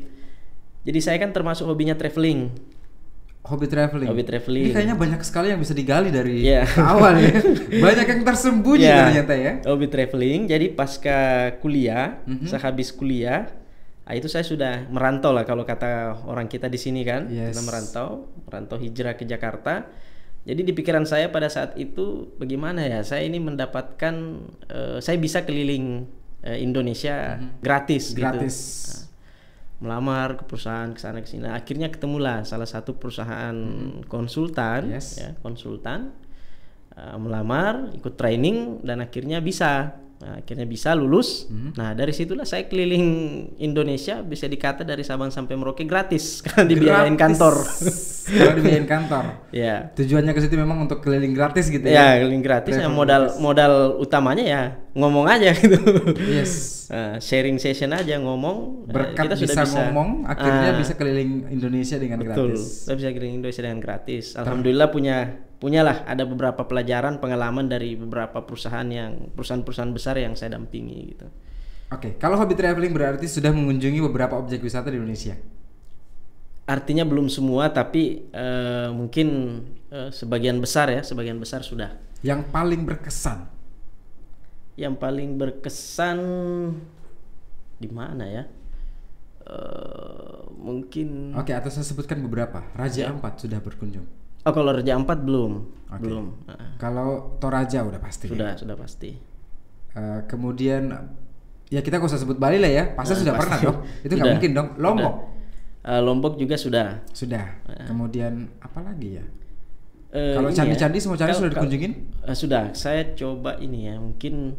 [0.82, 2.54] Jadi saya kan termasuk hobinya traveling.
[3.46, 4.10] Hobi traveling.
[4.10, 4.66] Hobi traveling.
[4.66, 6.66] Ini kayaknya banyak sekali yang bisa digali dari Iya.
[6.92, 7.30] awal ya.
[7.86, 9.54] Banyak yang tersembunyi Ya, ternyata ya.
[9.64, 10.40] Hobi traveling.
[10.46, 11.20] Jadi pasca
[11.60, 12.50] kuliah, Mhm.
[12.50, 13.54] sehabis kuliah,
[14.02, 15.86] ah, itu saya sudah merantau lah kalau kata
[16.26, 17.30] orang kita di sini kan.
[17.30, 17.54] Yes.
[17.54, 18.08] Kita merantau,
[18.44, 19.86] merantau hijrah ke Jakarta.
[20.42, 23.02] Jadi di pikiran saya pada saat itu bagaimana ya?
[23.02, 24.16] Saya ini mendapatkan
[24.68, 26.06] eh, saya bisa keliling
[26.42, 28.16] eh, Indonesia gratis, Mhm.
[28.16, 28.56] Gratis.
[28.56, 28.94] gitu.
[28.96, 29.05] Nah,
[29.84, 31.48] melamar ke perusahaan ke sana ke sini.
[31.48, 33.56] Nah, Akhirnya ketemulah salah satu perusahaan
[34.08, 34.96] konsultan Mhm.
[34.96, 35.20] Yes.
[35.20, 36.16] ya, konsultan
[36.96, 40.00] uh, melamar, ikut training dan akhirnya bisa.
[40.16, 41.44] Nah, akhirnya bisa lulus.
[41.46, 41.76] Mhm.
[41.76, 43.06] Nah, dari situlah saya keliling
[43.58, 47.56] Indonesia bisa dikata dari Sabang sampai Merauke gratis karena dibiayain kantor.
[48.26, 49.24] Kalau dibiayain kantor.
[49.52, 49.92] ya.
[49.92, 52.24] Tujuannya ke situ memang untuk keliling gratis gitu Ya, ya.
[52.24, 53.40] keliling gratis ya Travel modal gratis.
[53.40, 54.62] modal utamanya ya
[54.94, 55.78] ngomong aja gitu.
[56.26, 56.54] Yes.
[56.86, 58.86] Nah, sharing session aja ngomong.
[58.86, 60.78] eh, Berkat kita sudah bisa, ngomong, akhirnya Ah.
[60.78, 62.86] bisa keliling Indonesia dengan Betul, gratis.
[62.86, 64.26] kita bisa keliling Indonesia dengan gratis.
[64.38, 70.60] Alhamdulillah punya punyalah ada beberapa pelajaran pengalaman dari beberapa perusahaan yang perusahaan-perusahaan besar yang saya
[70.60, 71.28] dampingi gitu.
[71.94, 75.38] Oke, kalau hobi traveling berarti sudah mengunjungi beberapa objek wisata di Indonesia.
[76.66, 79.28] Artinya belum semua tapi eh, mungkin
[79.94, 81.94] eh, sebagian besar ya, sebagian besar sudah.
[82.26, 83.46] Yang paling berkesan.
[84.76, 86.20] Yang paling berkesan
[87.78, 88.44] di mana ya?
[89.46, 92.66] Eh, mungkin Oke, atau saya sebutkan beberapa.
[92.74, 94.25] Raja Ampat sudah berkunjung.
[94.46, 95.54] Oh, kalau Raja Ampat belum.
[95.90, 96.02] Oke.
[96.02, 96.26] Belum.
[96.78, 98.30] Kalau Toraja udah pasti.
[98.30, 99.12] sudah, sudah pasti.
[99.92, 100.92] Eh, kemudian
[101.68, 102.84] ya kita gak usah sebut Bali lah ya.
[102.94, 103.42] Pasti Nah, sudah pasti.
[103.42, 103.78] pernah dong.
[104.02, 104.70] Itu nggak mungkin dong.
[104.78, 105.14] Lombok
[105.84, 107.06] Eh, Lombok juga sudah.
[107.10, 107.46] sudah.
[107.86, 109.26] Kemudian apa lagi ya?
[110.10, 111.92] Eh, Kalau candi-candi ya, semua candi sudah dikunjungin?
[112.26, 112.64] eh, sudah.
[112.74, 114.58] Saya coba ini ya, mungkin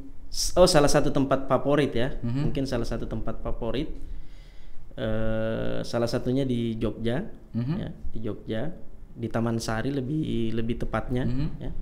[0.55, 2.41] oh salah satu tempat favorit ya, Mhm.
[2.47, 3.91] mungkin salah satu tempat favorit.
[4.97, 7.21] eh salah satunya di Jogja,
[7.53, 7.75] Mhm.
[7.77, 8.73] ya, di Jogja,
[9.17, 11.25] di Taman Sari lebih lebih tepatnya.
[11.25, 11.49] Mhm.
[11.59, 11.73] Ya.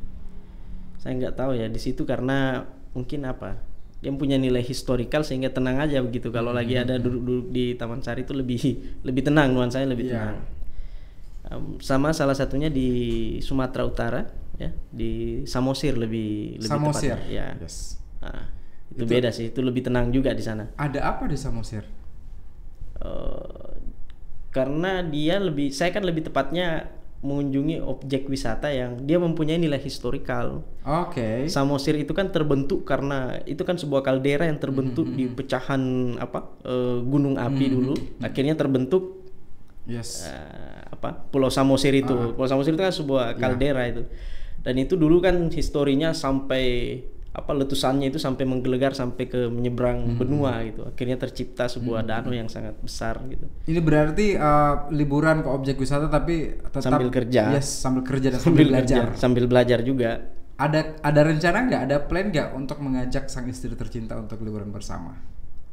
[0.96, 3.58] Saya nggak tahu ya di situ karena mungkin apa?
[3.98, 6.30] Dia punya nilai historikal sehingga tenang aja begitu.
[6.30, 6.58] Kalau Mhm.
[6.58, 8.60] lagi ada duduk-duduk di Taman Sari itu lebih
[9.06, 10.14] lebih tenang nuansanya lebih Iya.
[10.14, 10.36] tenang.
[11.44, 12.88] Um, sama salah satunya di
[13.38, 14.24] Sumatera Utara
[14.56, 17.12] ya di Samosir lebih lebih Samosir.
[17.20, 18.00] tepatnya, ya Yes.
[18.22, 18.48] Nah,
[18.88, 21.84] itu, Itu- beda sih itu lebih tenang juga di sana Ada apa di Samosir?
[22.96, 23.70] Eh,
[24.48, 26.88] karena dia lebih saya kan lebih tepatnya
[27.24, 31.48] mengunjungi objek wisata yang dia mempunyai nilai historikal Oke.
[31.48, 35.80] Samosir itu kan terbentuk karena itu kan sebuah kaldera yang terbentuk Hmm, di pecahan
[36.18, 39.24] apa eh, gunung api dulu akhirnya terbentuk
[39.84, 40.24] Yes.
[40.24, 42.12] eh, apa Pulau Samosir itu.
[42.12, 42.32] Ah.
[42.32, 43.40] Pulau Samosir itu kan sebuah Ya.
[43.40, 44.04] kaldera itu.
[44.60, 47.00] Dan itu dulu kan historinya sampai
[47.34, 50.16] apa letusannya itu sampai menggelegar sampai ke menyeberang Hmm.
[50.16, 50.86] benua gitu.
[50.86, 53.50] Akhirnya tercipta sebuah danau yang sangat besar gitu.
[53.66, 57.50] Ini berarti eh, liburan ke objek wisata tapi tetap Sambil kerja.
[57.50, 59.10] Yes, sambil kerja dan sambil, belajar.
[59.10, 60.10] kerja, sambil belajar juga.
[60.54, 65.18] Ada ada rencana nggak, ada plan nggak untuk mengajak sang istri tercinta untuk liburan bersama?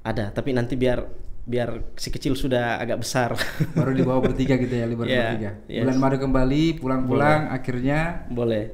[0.01, 1.05] Ada, tapi nanti biar
[1.41, 3.37] biar si kecil sudah agak besar.
[3.77, 5.51] Baru dibawa bertiga gitu ya liburan Yeah, bertiga.
[5.69, 5.81] yes.
[5.85, 8.73] Bulan madu kembali, pulang-pulang, akhirnya Boleh.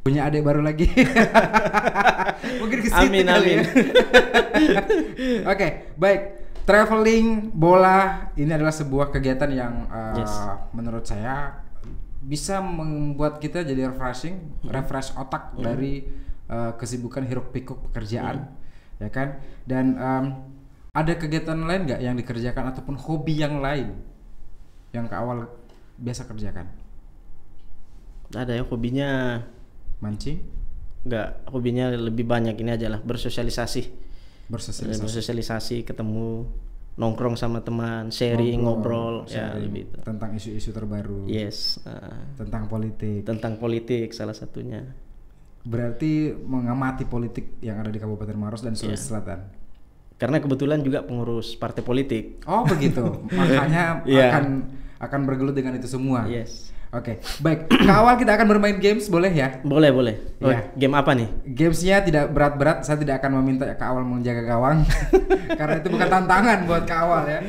[0.00, 0.88] Punya adik baru lagi.
[2.60, 3.58] Mungkin ke situ Amin, kali amin.
[3.58, 3.64] ya.
[5.52, 6.20] Oke, baik.
[6.62, 10.32] Traveling bola ini adalah sebuah kegiatan yang uh, Yes.
[10.70, 11.64] menurut saya
[12.20, 14.76] bisa membuat kita jadi refreshing, Hmm.
[14.76, 16.04] refresh otak dari
[16.46, 19.00] uh, kesibukan hiruk pikuk pekerjaan, Hmm.
[19.00, 19.28] ya kan?
[19.64, 20.24] Dan um,
[20.92, 23.96] ada kegiatan lain nggak yang dikerjakan ataupun hobi yang lain
[24.92, 25.48] yang ke awal
[25.96, 26.68] biasa kerjakan?
[28.28, 29.40] Ada ya hobinya
[29.98, 30.38] Mancing,
[31.02, 34.06] nggak hobinya lebih banyak ini aja lah bersosialisasi.
[34.48, 35.02] bersosialisasi.
[35.04, 36.48] bersosialisasi ketemu
[36.94, 42.26] nongkrong sama teman sharing ngobrol, ya sharing lebih itu tentang isu-isu terbaru, yes ah.
[42.34, 43.22] tentang politik.
[43.22, 44.82] tentang politik salah satunya
[45.62, 49.08] Berarti mengamati politik yang ada di Kabupaten Maros dan Sulawesi Iya.
[49.10, 49.40] Selatan.
[50.16, 53.04] karena kebetulan juga pengurus partai politik Oh begitu,
[53.36, 54.32] makanya Iya.
[54.32, 54.44] akan
[54.98, 56.26] akan bergelut dengan itu semua.
[56.26, 57.68] yes Oke, baik.
[57.84, 59.60] Ke awal kita akan bermain games, boleh ya?
[59.60, 60.72] boleh boleh oh, Iya.
[60.72, 62.80] game apa nih Gamesnya tidak berat-berat.
[62.88, 64.88] Saya tidak akan meminta ke awal menjaga gawang,
[65.60, 67.40] karena itu bukan tantangan buat ke awal ya.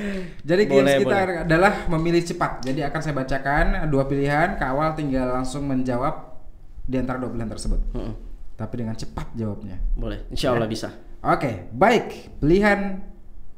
[0.44, 1.40] Jadi games Boleh, kita boleh.
[1.48, 2.52] adalah memilih cepat.
[2.68, 6.36] Jadi akan saya bacakan dua pilihan, ke awal tinggal langsung menjawab
[6.84, 7.80] di antara dua pilihan tersebut.
[7.96, 8.14] Mm-mm.
[8.60, 9.80] Tapi dengan cepat jawabnya.
[9.96, 12.40] boleh insya Allah bisa Oke, baik.
[12.44, 13.00] Pilihan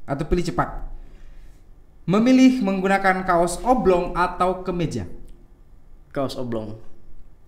[0.06, 0.94] atau pilih cepat.
[2.06, 5.06] Memilih menggunakan kaos oblong atau kemeja
[6.12, 6.76] kaos oblong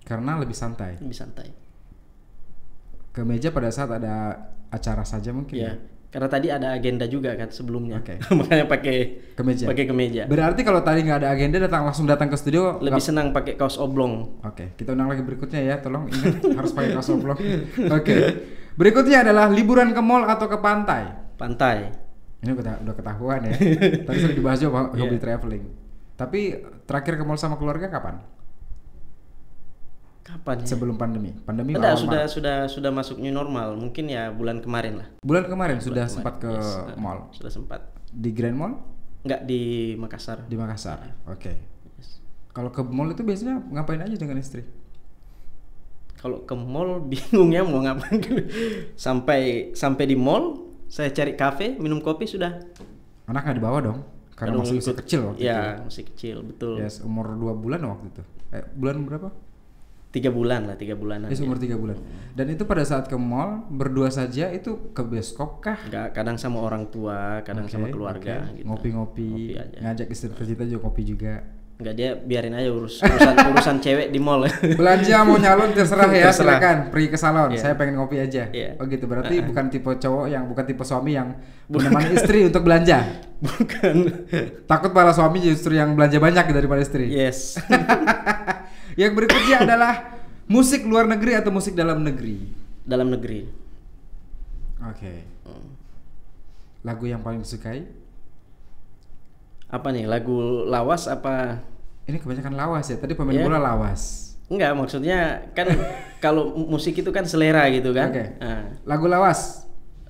[0.03, 0.95] karena lebih santai.
[0.97, 1.47] lebih santai
[3.13, 5.53] Kemeja pada saat ada acara saja mungkin.
[5.55, 5.73] ya
[6.09, 8.21] karena tadi ada agenda juga kan sebelumnya Oke.
[8.37, 8.97] makanya pakai
[9.33, 9.65] Kemeja.
[9.65, 12.77] pakai kemeja Berarti kalau tadi nggak ada agenda datang langsung datang ke studio.
[12.79, 15.75] lebih nggak- senang pakai kaos oblong Oke, kita undang lagi berikutnya ya.
[15.77, 17.37] Tolong ingat harus pakai kaos oblong.
[17.87, 18.15] Oke.
[18.73, 21.09] Berikutnya adalah liburan ke mall atau ke pantai.
[21.33, 21.89] pantai
[22.39, 23.53] Ini udah, udah ketahuan ya.
[24.05, 25.21] Tadi sudah dibahas juga hobi Iya.
[25.23, 25.63] traveling.
[26.13, 26.39] Tapi
[26.83, 28.21] terakhir ke mall sama keluarga kapan?
[30.33, 31.29] Kapan ya Sebelum pandemi.
[31.39, 32.33] Pandemi awal sudah Maret.
[32.33, 33.77] sudah sudah masuk new normal.
[33.77, 35.07] Mungkin ya bulan kemarin lah.
[35.21, 36.97] Bulan kemarin sudah Bulan sempat ke kemarin, yes.
[36.97, 37.81] mall Sudah sempat.
[38.09, 38.73] di Grand Mall
[39.23, 39.61] Enggak di
[39.95, 40.43] Makassar.
[40.45, 40.99] di Makassar.
[41.25, 41.53] Oke.
[41.95, 42.19] Yes.
[42.49, 44.65] Kalau ke mall itu biasanya ngapain aja dengan istri?
[46.15, 48.19] Kalau ke mall bingung ya mau ngapain.
[48.95, 52.63] sampai sampai di mall, saya cari kafe, minum kopi sudah.
[53.23, 53.99] Anak nggak dibawa dong,
[54.33, 55.47] karena Aduh, masih, ikut- kecil waktu itu.
[55.47, 56.75] ya, masih kecil, betul.
[56.79, 58.23] Yes, umur dua bulan waktu itu.
[58.51, 59.31] Eh, bulan berapa?
[60.13, 61.25] Tiga bulan lah, tiga bulanan.
[61.25, 61.41] Ya.
[61.41, 61.97] umur tiga bulan.
[62.37, 65.81] Dan itu pada saat ke mall berdua saja itu ke bioskop kah?
[65.89, 68.61] Enggak, kadang sama orang tua, kadang sama Oke, keluarga oke.
[68.61, 68.65] gitu.
[68.69, 69.77] Ngopi-ngopi, Ngopi aja.
[69.81, 71.41] ngajak istri tercinta juga kopi juga.
[71.73, 74.45] Enggak dia biarin aja urus urusan urusan cewek di mall.
[74.79, 76.61] Belanja mau nyalon terserah ya, Terserah.
[76.61, 77.49] silakan pergi ke salon.
[77.49, 77.59] Iya.
[77.59, 78.43] Saya pengen ngopi aja.
[78.53, 78.77] Iya.
[78.77, 79.09] Oh gitu.
[79.09, 81.33] Berarti bukan tipe cowok yang bukan tipe suami yang
[81.73, 83.01] menemani istri untuk belanja.
[83.41, 83.95] Bukan.
[84.69, 87.09] Takut malah suami justru yang belanja banyak daripada istri.
[87.09, 87.57] yes.
[88.93, 89.93] Yang berikutnya adalah
[90.45, 92.51] musik luar negeri atau musik dalam negeri.
[92.83, 93.47] Dalam negeri.
[94.83, 95.13] Oke.
[96.83, 97.87] Lagu yang paling disukai?
[99.67, 100.05] Apa nih?
[100.05, 100.35] Lagu
[100.67, 101.63] lawas apa
[102.03, 102.99] Ini kebanyakan lawas ya.
[102.99, 103.47] Tadi pemain Iya.
[103.47, 104.35] bola lawas.
[104.51, 105.71] Enggak, maksudnya kan
[106.23, 108.11] kalau mu- musik itu kan selera gitu kan.
[108.11, 108.25] Oke.
[108.37, 109.63] Nah, Lagu lawas.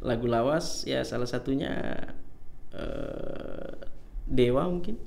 [0.04, 1.96] lagu lawas ya salah satunya
[2.76, 3.72] eh,
[4.26, 4.98] Dewa mungkin.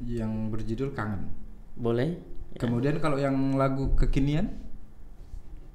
[0.00, 1.28] Yang berjudul Kangen.
[1.74, 2.16] Boleh?
[2.50, 2.58] Ya.
[2.58, 4.50] Kemudian kalau yang lagu kekinian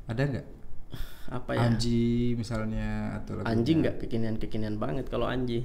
[0.05, 0.47] ada nggak?
[1.39, 1.71] Apa ya?
[1.71, 5.63] Anji misalnya atau lagu Anjing nggak kekinian-kekinian banget kalau Anji.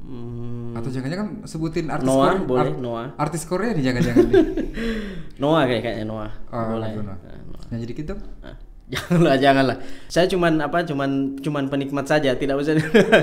[0.00, 3.08] Hmm, atau jangan-jangan sebutin artis Noah, Korea boleh, Noah.
[3.20, 4.44] artis Korea nih jangan-jangan nih
[5.44, 6.32] Noah kayak kayaknya Noah.
[6.48, 6.90] oh, boleh.
[6.96, 7.18] Noah.
[7.20, 7.64] Nah, Noah.
[7.68, 8.56] nyanyi dikit dong Ah,
[8.90, 9.76] janganlah, janganlah.
[10.10, 10.82] Saya cuman apa?
[10.82, 12.74] Cuman cuman penikmat saja, tidak usah.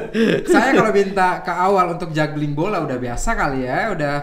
[0.51, 4.15] saya kalau minta ke awal untuk juggling bola udah biasa kali ya udah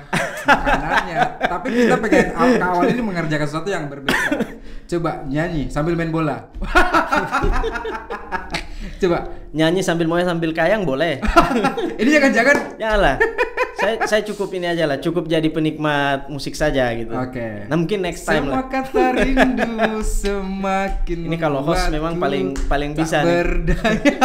[0.44, 4.38] makanannya tapi kita pengen ke awal ini mengerjakan sesuatu yang berbeda
[4.85, 6.44] coba nyanyi sambil main bola
[8.98, 9.18] coba
[9.50, 11.22] Nyanyi sambil mau sambil kayang boleh.
[12.00, 13.16] ini jangan-jangan Janganlah.
[13.74, 17.14] saya saya cukup ini aja lah, cukup jadi penikmat musik saja gitu.
[17.14, 17.66] Oke.
[17.66, 18.66] Nah, mungkin next time Semua lah.
[18.66, 23.30] kata rindu semakin Ini kalau host memang paling- paling bisa nih.
[23.30, 24.18] berdaya.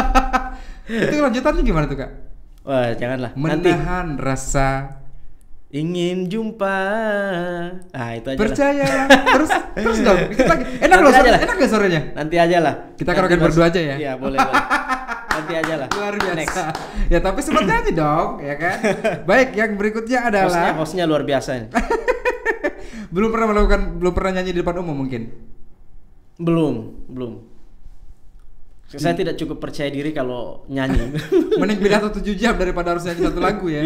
[1.06, 2.12] Itu lanjutannya gimana tuh kak?
[2.66, 3.32] Wah, janganlah.
[3.36, 4.98] Nanti Menahan rasa
[5.70, 6.78] ingin jumpa.
[7.94, 8.42] Ah, itu aja lah.
[8.42, 11.42] percaya terus terus dong lagi enak loh aja lah.
[11.46, 12.74] enak gak suaranya Nanti aja lah.
[12.98, 13.96] Kita karaoke berdua aja ya?
[14.02, 14.64] Iya, boleh, boleh.
[15.40, 15.88] Nanti aja lah.
[15.94, 16.52] luar Next.
[16.52, 16.64] biasa
[17.08, 18.78] ya tapi sempat nyanyi dong ya kan
[19.30, 21.68] baik yang berikutnya Hostnya, adalah hostnya luar biasa ini.
[23.10, 25.30] belum pernah melakukan belum pernah nyanyi di depan umum mungkin
[26.40, 27.34] Belum, belum.
[28.90, 31.14] Saya tidak cukup percaya diri kalau nyanyi.
[31.60, 33.84] mending pidato 7 jam daripada harus nyanyi satu lagu ya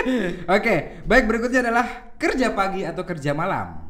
[0.00, 0.28] Iya.
[0.56, 3.86] Oke, baik berikutnya adalah kerja pagi atau kerja malam.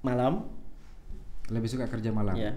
[0.00, 0.48] malam.
[1.50, 2.54] Lebih suka kerja malam Ya,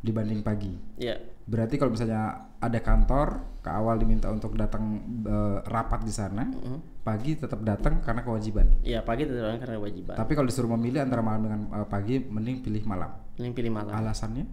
[0.00, 0.72] dibanding pagi.
[0.96, 3.28] ya, Berarti kalau misalnya ada kantor,
[3.60, 7.02] ke awal diminta untuk datang eh, rapat di sana, Mm-mm.
[7.02, 8.66] pagi tetap datang karena kewajiban.
[8.80, 10.16] ya pagi tetap karena kewajiban.
[10.16, 13.12] Tapi kalau disuruh memilih antara malam dengan eh, pagi, mending pilih malam.
[13.36, 13.92] Yang pilih malam.
[13.92, 14.44] Alasannya?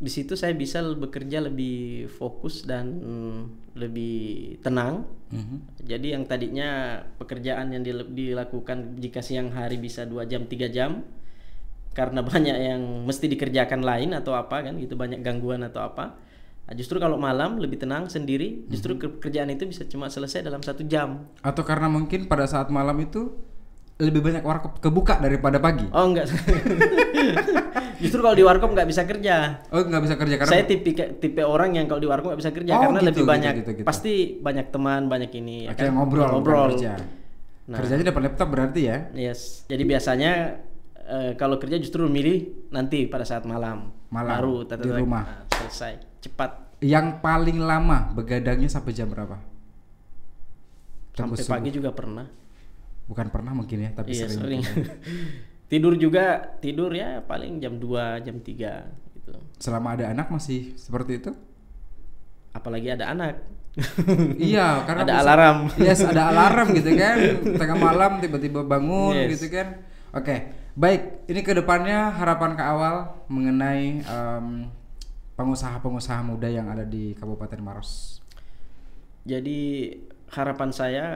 [0.00, 3.40] Di situ saya bisa bekerja lebih fokus dan mm,
[3.76, 5.04] lebih tenang.
[5.28, 5.84] Mhm.
[5.84, 11.04] Jadi yang tadinya pekerjaan yang dil- dilakukan jika siang hari bisa dua jam tiga jam
[11.92, 16.16] karena banyak yang mesti dikerjakan lain atau apa kan gitu banyak gangguan atau apa.
[16.64, 20.86] Nah, justru kalau malam lebih tenang sendiri, justru pekerjaan itu bisa cuma selesai dalam satu
[20.86, 21.26] jam.
[21.42, 23.34] Atau karena mungkin pada saat malam itu
[24.00, 25.84] lebih banyak ke- kebuka daripada pagi?
[25.90, 26.26] Oh enggak,
[28.02, 29.60] justru kalau di warkop nggak bisa kerja.
[29.68, 32.50] Oh nggak bisa kerja karena Saya tipe tipe orang yang kalau di warkop nggak bisa
[32.50, 33.86] kerja Oh, karena gitu, lebih gitu, banyak gitu, gitu.
[33.86, 35.98] pasti banyak teman banyak ini ya Akhirnya kan?
[35.98, 36.92] ngobrol, ngobrol kerja.
[37.66, 37.76] Nah.
[37.76, 38.96] Kerjanya depan laptop berarti ya?
[39.12, 39.62] Yes.
[39.64, 40.32] Jadi biasanya
[40.98, 43.94] eh, kalau kerja justru milih nanti pada saat malam.
[44.10, 45.22] Malam, Baru di tata-tata- rumah.
[45.22, 45.92] nah, selesai.
[46.20, 46.50] Cepat.
[46.80, 49.38] Yang paling lama begadangnya sampai jam berapa?
[51.10, 51.54] Tembus Sampai subuh.
[51.56, 52.26] pagi juga pernah.
[53.10, 54.62] Bukan pernah mungkin ya, tapi iya, sering.
[54.62, 54.86] sering.
[55.70, 59.32] tidur juga, tidur ya paling jam 2, jam 3 gitu.
[59.58, 61.34] Selama ada anak masih seperti itu?
[62.54, 63.42] Apalagi ada anak.
[64.38, 65.58] iya, karena ada bisa- alarm.
[65.78, 67.16] Yes, ada alarm gitu kan.
[67.58, 69.38] Tengah malam tiba-tiba bangun Yes.
[69.38, 69.82] gitu kan.
[70.10, 71.26] Oke, baik.
[71.30, 74.02] Ini ke depannya harapan ke awal mengenai
[75.38, 78.20] pengusaha-pengusaha muda yang ada di Kabupaten Maros.
[79.24, 79.94] Jadi
[80.34, 81.06] harapan saya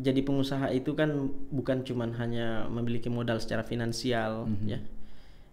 [0.00, 1.12] jadi pengusaha itu kan
[1.52, 4.80] bukan cuman hanya memiliki modal secara finansial ya.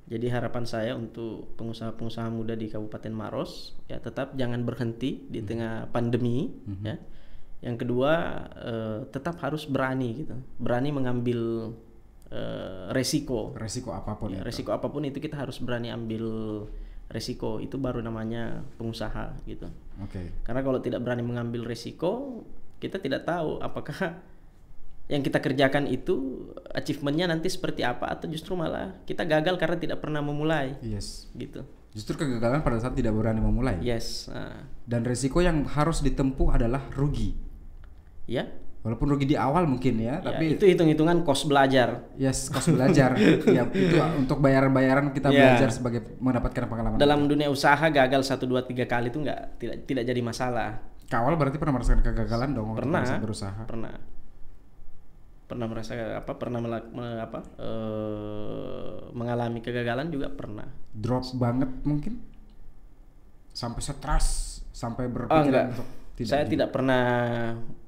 [0.08, 5.92] Jadi harapan saya untuk pengusaha-pengusaha muda di Kabupaten Maros ya tetap jangan berhenti di tengah
[5.92, 6.48] pandemi
[6.80, 6.96] ya.
[7.60, 8.12] Yang kedua
[8.56, 10.36] eh, tetap harus berani gitu.
[10.64, 11.74] Berani mengambil
[12.32, 13.52] eh, resiko.
[13.60, 14.48] Resiko apa pun Ya, itu.
[14.48, 16.24] resiko apa pun itu kita harus berani ambil
[17.12, 17.60] resiko.
[17.60, 19.68] Itu baru namanya pengusaha gitu.
[20.00, 20.32] Oke.
[20.48, 22.44] Karena kalau tidak berani mengambil risiko,
[22.80, 24.24] kita tidak tahu apakah
[25.08, 29.98] yang kita kerjakan itu achievementnya nanti seperti apa atau justru malah kita gagal karena tidak
[29.98, 31.32] pernah memulai Yes.
[31.34, 31.64] gitu.
[31.96, 33.80] Justru kegagalan pada saat tidak berani memulai.
[33.80, 37.34] Yes, nah, Dan resiko yang harus ditempuh adalah rugi.
[38.28, 38.44] ya.
[38.78, 42.08] Walaupun rugi di awal mungkin ya, Ya, tapi itu hitung-hitungan kos belajar.
[42.16, 43.18] yes, kos belajar.
[43.58, 45.56] ya, itu untuk bayaran-bayaran kita Ya.
[45.58, 46.96] belajar sebagai mendapatkan pengalaman.
[46.96, 50.70] Dalam dunia usaha gagal satu dua tiga kali itu nggak tidak tidak jadi masalah.
[51.08, 53.20] Kawal berarti pernah merasakan kegagalan dong Pernah.
[53.20, 53.64] berusaha.
[53.66, 53.96] Pernah.
[55.48, 56.32] Pernah merasa apa?
[56.36, 57.40] Pernah melak- me- apa?
[57.58, 60.68] eh, mengalami kegagalan juga pernah.
[60.92, 62.20] Drop banget mungkin.
[63.50, 65.66] Sampai stres, sampai Oh berpikiran enggak.
[65.74, 67.04] untuk tidak saya tidak pernah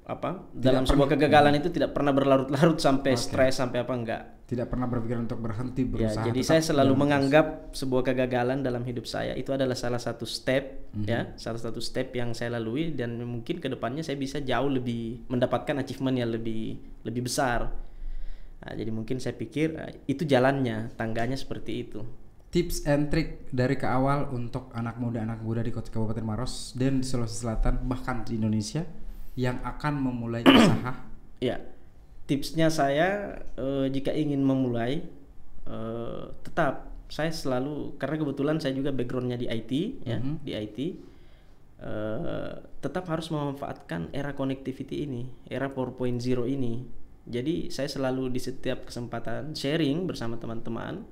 [0.10, 0.90] apa dalam pernah.
[0.90, 3.22] sebuah kegagalan itu tidak pernah berlarut-larut sampai Oke.
[3.22, 4.24] stres sampai apa enggak.
[4.50, 6.26] tidak pernah berpikiran untuk berhenti Ya, berusaha.
[6.26, 10.90] jadi tetap saya selalu menganggap sebuah kegagalan dalam hidup saya itu adalah salah satu step
[10.90, 11.06] Mhm.
[11.06, 15.30] ya, salah satu step yang saya lalui dan mungkin ke depannya saya bisa jauh lebih
[15.30, 17.70] mendapatkan achievement yang lebih lebih besar.
[18.60, 22.02] Nah, jadi mungkin saya pikir eh, itu jalannya, tangganya seperti itu.
[22.50, 26.74] tips and trick dari ke awal untuk anak muda anak muda di kota Kabupaten Maros
[26.74, 28.82] dan di Sulawesi Selatan bahkan di Indonesia
[29.40, 30.92] yang akan memulai usaha
[31.40, 31.56] Ya,
[32.28, 35.00] tipsnya saya eh, jika ingin memulai
[35.64, 39.72] eh, tetap saya selalu karena kebetulan saya juga backgroundnya di IT
[40.04, 40.44] ya Mhm.
[40.44, 40.80] di IT
[41.80, 42.52] eh,
[42.84, 46.84] tetap harus memanfaatkan era connectivity ini, era 4.0 ini.
[47.24, 51.08] Jadi saya selalu di setiap kesempatan sharing bersama teman-teman,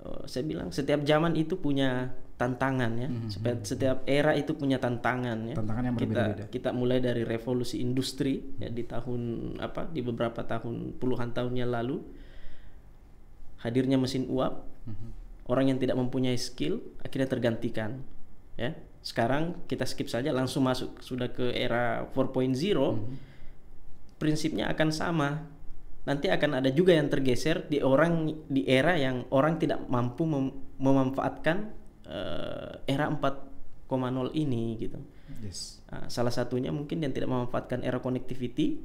[0.00, 5.44] eh, saya bilang setiap zaman itu punya tantangan ya, Setiap- setiap era itu punya tantangan
[5.44, 5.54] ya.
[5.54, 6.44] Tantangan yang kita berbeda-beda.
[6.48, 9.20] kita mulai dari revolusi industri ya di tahun
[9.60, 12.00] apa di beberapa tahun puluhan tahun yang lalu.
[13.58, 14.64] Hadirnya mesin uap.
[15.44, 18.00] Orang yang tidak mempunyai skill akhirnya tergantikan
[18.54, 18.72] ya.
[19.00, 22.56] Sekarang kita skip saja langsung masuk sudah ke era 4.0
[24.16, 25.48] prinsipnya akan sama.
[26.00, 30.56] Nanti akan ada juga yang tergeser di orang di era yang orang tidak mampu mem-
[30.80, 31.76] memanfaatkan
[32.10, 33.46] eh, era 4.0
[34.34, 34.98] ini gitu
[35.40, 38.78] yes Nah, salah satunya mungkin yang tidak memanfaatkan era connectivity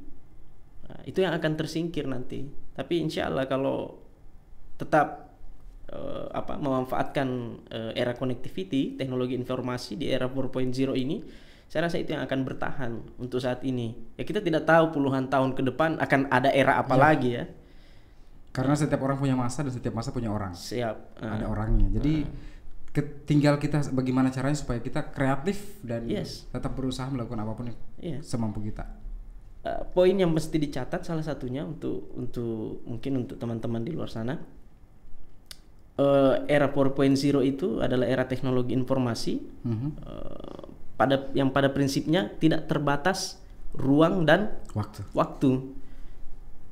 [0.90, 2.50] nah, itu yang akan tersingkir nanti.
[2.74, 4.02] Tapi insya Allah kalau
[4.76, 5.38] tetap
[5.86, 7.28] eh, apa memanfaatkan
[7.70, 11.22] eh, era connectivity, teknologi informasi di era 4.0 ini,
[11.70, 13.94] saya rasa itu yang akan bertahan untuk saat ini.
[14.18, 17.46] Ya kita tidak tahu puluhan tahun ke depan akan ada era apa lagi ya.
[18.50, 21.20] karena setiap orang punya masa dan setiap masa punya orang Siap.
[21.20, 22.32] Ah, ada orangnya jadi ke-
[23.02, 26.46] tinggal kita bagaimana caranya supaya kita kreatif dan Yes.
[26.48, 28.20] tetap berusaha melakukan apa pun yang Iya.
[28.22, 28.86] semampu kita
[29.64, 34.38] eh, poin yang mesti dicatat salah satunya untuk untuk mungkin untuk teman-teman di luar sana
[35.96, 39.34] eh, era 4.0 itu adalah era teknologi informasi
[39.64, 39.90] Mhm.
[39.98, 40.64] eh,
[40.96, 43.40] pada yang pada prinsipnya tidak terbatas
[43.74, 45.04] ruang dan Waktu.
[45.12, 45.50] waktu.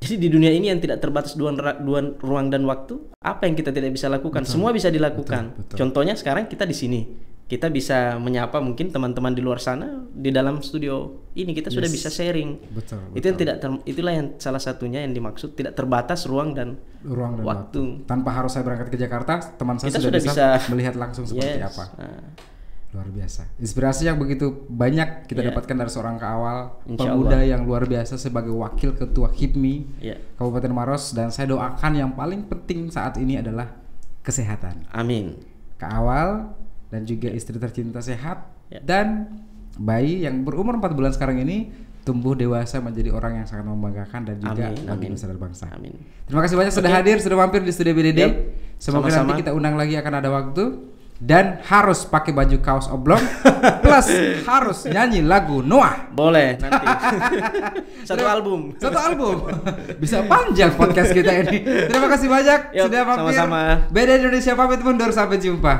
[0.04, 1.50] Jadi di dunia ini yang tidak terbatas dua,
[1.80, 4.44] dua ruang dan waktu, apa yang kita tidak bisa lakukan?
[4.44, 5.50] Semua bisa dilakukan.
[5.50, 5.76] betul, betul.
[5.80, 7.00] Contohnya sekarang kita di sini,
[7.44, 11.94] kita bisa menyapa mungkin teman-teman di luar sana di dalam studio ini kita sudah Yes.
[11.94, 12.56] bisa sharing.
[12.70, 13.00] Betul.
[13.12, 17.36] Itu yang tidak ter- itulah yang salah satunya yang dimaksud tidak terbatas ruang dan ruang
[17.36, 17.80] dan waktu.
[17.80, 18.06] waktu.
[18.06, 21.24] Tanpa harus saya berangkat ke Jakarta, teman saya Kita sudah, sudah bisa, bisa- melihat langsung
[21.24, 21.68] seperti Yes.
[21.68, 21.84] apa.
[21.96, 22.20] Nah,
[22.94, 23.50] Luar biasa.
[23.58, 25.50] Inspirasi yang begitu banyak kita Iya.
[25.50, 30.14] dapatkan dari seorang kawal Insya pemuda yang luar biasa sebagai wakil ketua HIPMI ya.
[30.38, 33.66] Kabupaten Maros dan saya doakan yang paling penting saat ini adalah
[34.22, 34.86] kesehatan.
[34.88, 35.42] Amin.
[35.74, 36.54] Kak Awal
[36.88, 38.78] dan juga istri tercinta sehat Ya.
[38.78, 39.26] dan
[39.74, 44.36] bayi yang berumur 4 bulan sekarang ini tumbuh dewasa menjadi orang yang sangat membanggakan dan
[44.38, 45.66] juga Amin, bagi nusa dan bangsa.
[45.68, 45.98] Amin.
[46.24, 48.20] Terima kasih banyak sudah hadir, sudah mampir di studio BDD.
[48.22, 48.32] Yap.
[48.78, 49.34] Semoga Sama-sama.
[49.34, 50.62] nanti kita undang lagi akan ada waktu
[51.24, 53.24] dan harus pakai baju kaos oblong
[53.84, 54.08] plus
[54.44, 56.12] harus nyanyi lagu Noah.
[56.12, 56.84] Boleh nanti.
[58.08, 58.76] Satu album.
[58.76, 59.48] Satu album.
[60.04, 61.88] Bisa panjang podcast kita ini.
[61.88, 63.32] Terima kasih banyak Yuk, sudah mampir.
[63.40, 63.60] sama-sama.
[63.88, 65.74] BDD Indonesia pamit mundur sampai jumpa.